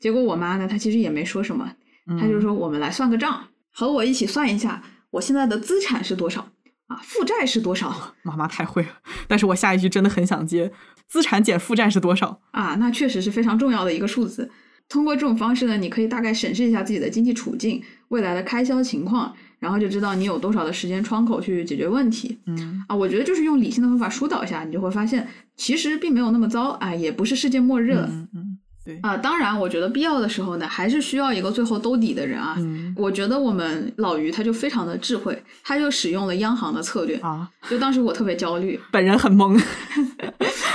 [0.00, 1.76] 结果我妈呢，她其实也没说什么，
[2.18, 4.82] 她就说我们来算个账，和我一起算一下。
[5.12, 6.48] 我现在的资产是多少
[6.92, 7.00] 啊？
[7.02, 8.14] 负债是多少？
[8.22, 8.88] 妈妈太会了，
[9.26, 10.72] 但是我下一句真的很想接：
[11.08, 12.76] 资产减负债是多少啊？
[12.78, 14.50] 那确实是非常重要的一个数字。
[14.88, 22.38] 通过这种方式呢，你可以大概审视一下自己的经济处境、未来的开销情况，然后就知道你有多少的时间窗口去解决问题。
[22.46, 28.06] 嗯啊，我觉得就是用理性的方法疏导一下，你就会发现其实并没有那么糟啊，也不是世界末日了。
[28.10, 28.51] 嗯嗯。
[28.84, 32.56] 对啊，当然，我觉得必要的时候呢，还是需要一个最后兜底的人啊。
[32.58, 37.48] 嗯，我觉得我们老于他就非常的智慧，他就使用了央行的策略啊。
[37.70, 39.56] 就当时我特别焦虑，本人很懵。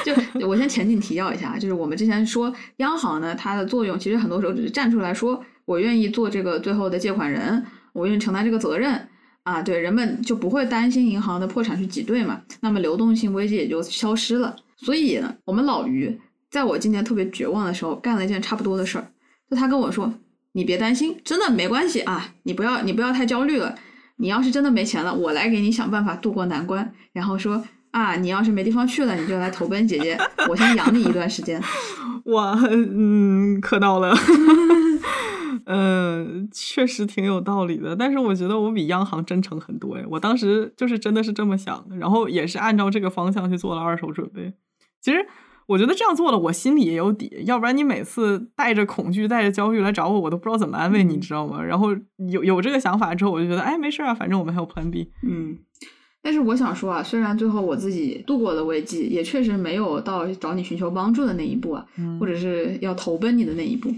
[0.06, 7.62] 就我先前景提要一下，就是我们之前说央行呢，它的作用其实很多时候只是站出来说，我愿意做这个最后的借款人，
[7.92, 9.06] 我愿意承担这个责任
[9.44, 9.62] 啊。
[9.62, 14.56] 对，人们就不会担心银行的破产去挤兑嘛，那么流动性危机也就消失了。
[14.78, 16.18] 所以呢我们老于。
[16.50, 19.08] 在我今年特别绝望的时候，干了一件差不多的事儿。
[19.50, 20.14] 就他跟我说
[20.54, 23.76] ：“你别担心，真的没关系啊，你不要你不要太焦虑了。
[24.18, 26.94] 你要是真的没钱了，我来给你想办法渡过难关。
[27.14, 30.18] 然后说啊，你要是没地方去了，你就来投奔姐姐，
[30.50, 31.62] 我先养你一段时间。
[32.28, 34.14] ”哇，嗯，磕到了。
[35.66, 37.96] 嗯，确实挺有道理的。
[37.96, 44.54] 但是我觉得我比央行真诚很多哎，我当时就是真的是这么想的，然后也是按照这个方向去做了二手准备。
[45.02, 45.26] 其实。
[45.68, 47.44] 我觉得这样做了，我心里也有底。
[47.46, 51.62] 要不然你每次带着恐惧、带着焦虑来找我，我都不知道怎么安慰你，知道吗？
[51.62, 51.90] 然后
[52.32, 55.12] 有有这个想法之后，我就觉得，哎，没事啊，反正我们还有 Plan B。
[55.24, 55.58] 嗯，
[56.22, 61.86] 但是我想说啊，虽然最后我自己度过了危机，也确实没有到找你寻求帮助的那一步啊，
[62.20, 63.94] 或者是要投奔你的那一步，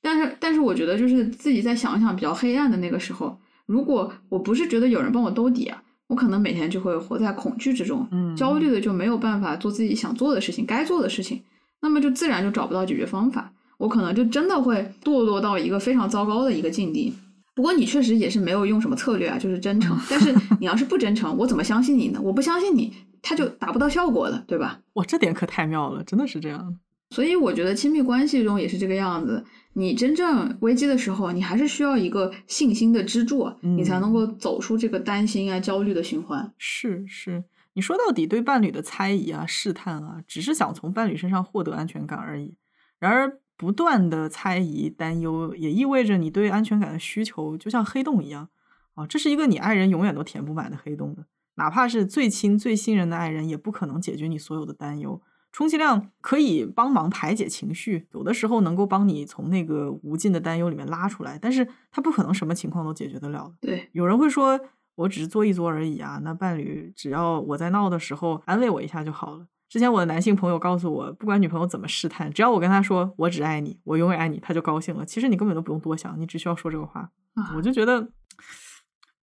[0.00, 3.36] 但是，但是我觉得就是自己再想想比较黑暗的那个时候，
[3.66, 5.82] 如果我不是觉得有人帮我兜底啊。
[6.08, 11.40] 我可能每天就会活在恐惧之中，嗯焦虑的就没有办法做自己想做的事情、该做的事情，
[11.80, 13.52] 那么就自然就找不到解决方法。
[13.76, 17.14] 我可能就真的会堕落到一个非常糟糕的一个境地。
[17.54, 19.96] 不过你确实也是没有用什么策略啊，就是真诚。
[20.08, 22.20] 但是你要是不真诚，我怎么相信你呢？
[22.22, 24.80] 我不相信你，他就达不到效果了，对吧？
[24.94, 26.76] 哇，这点可太妙了，真的是这样。
[27.10, 29.44] 所以我觉得亲密关系中也是这个样子。
[29.78, 36.52] 你真正危机的时候，你还是需要一个信心的支柱，你才能够走出这个担心啊、焦虑的循环。
[36.58, 37.44] 是是，
[37.74, 42.56] 你说到底对伴侣的猜疑啊、试探啊，只是想从伴侣身上获得安全感而已。
[42.98, 48.48] 然而，不断的猜疑、担忧，也意味着你对安全感的需求就像黑洞一样
[48.94, 55.22] 啊，这是一个你爱人永远都填不满的黑洞的，哪怕是最亲最信任的爱人，也不可能解决你所有的担忧。
[55.58, 63.52] 充其量可以帮忙排解情绪，有的时候能够帮你从那个无尽的担忧里面拉出来，但是他不可能什么情况都解决得了。
[63.60, 64.60] 对，有人会说，
[64.94, 69.48] 我只是做一做而已啊，那伴侣只要我在闹的时候安慰我一下就好了。
[69.68, 75.04] 之前我的男性朋友告诉我，不管女朋友怎么试探，只要我跟他说我只爱你，我永远爱你，他就高兴了。
[75.04, 77.10] 其实你根本都不用多想，你只需要说这个话。
[77.56, 78.12] 我就觉得，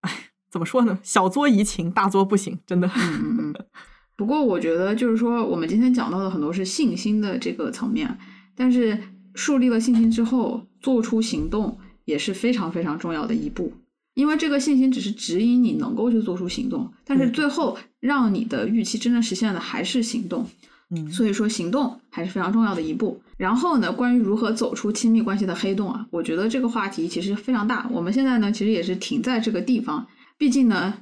[0.02, 0.12] 哎，
[0.52, 1.00] 怎么说呢？
[1.02, 2.92] 小作怡情，大作不行，真的。
[4.18, 8.18] 不过，我觉得就是说，我们今天讲到的很多是信心的这个层面，
[8.56, 8.98] 但是
[9.34, 13.74] 树立了信心之后，做出行动也是非常非常重要的一步。
[14.14, 20.48] 因为这个信心只是指引你能够去做出行动，但是最后让你的预期真正实现的还是行动。
[20.92, 23.20] 嗯，所以说行动还是非常重要的一步。
[23.36, 27.86] 然后呢，关于如何走出亲密关系的黑洞啊，我觉得这个话题其实非常大。
[27.92, 30.94] 我们现在呢，其实也是停在这个地方，毕竟呢。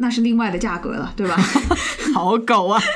[0.00, 1.36] 那是另外的价格了，对吧？
[2.14, 2.80] 好狗啊！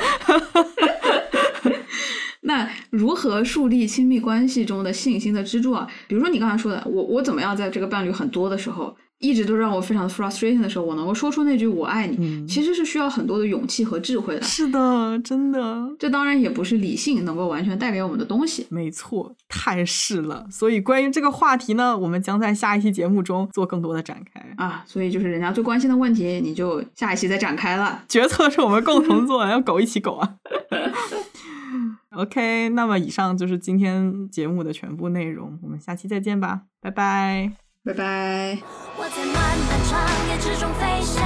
[2.41, 5.87] 那如何树立亲密关系中的信心的支柱啊？
[6.07, 14.41] 比如说你刚才说的，我我怎么样在这个伴侣很多的时候，一直都让我非常的 frustrating 的时候，我能够说出那句“我爱你”，嗯其实是需要很多的勇气和智慧的。
[14.41, 18.67] 是的，真的，这当然也不是理性能够完全带给我们的东西。
[18.69, 20.45] 没错，太是了。
[20.51, 24.45] 所以关于这个话题呢，我们将在下一期节目中做更多的展开。
[24.57, 28.03] 啊，所以就是人家最关心的问题，你就下一期再展开了。
[28.07, 30.35] 决策是我们共同 做的，要狗一起狗啊。
[32.15, 37.64] OK，那么以上就是今天节目的全部内容，我们下期再见吧，拜拜。
[37.85, 38.57] 拜拜。
[38.97, 39.37] 我在漫
[39.69, 39.93] 漫长
[40.27, 41.21] 夜之中飞翔，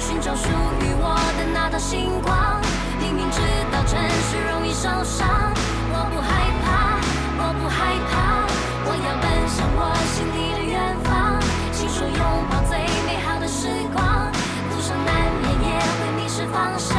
[0.00, 0.48] 寻找属
[0.82, 2.60] 于我的那道星光。
[2.98, 3.38] 明明知
[3.70, 5.54] 道城市容易受伤，
[5.94, 6.98] 我不害怕，
[7.38, 8.42] 我不害怕。
[8.82, 10.74] 我要奔向我心底的远
[11.06, 11.38] 方，
[11.70, 12.18] 亲手拥
[12.50, 14.26] 抱最美好的时光。
[14.74, 16.98] 路上难免也会迷失方向，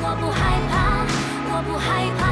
[0.00, 0.38] 我不害
[0.70, 1.02] 怕，
[1.50, 2.27] 我不害怕。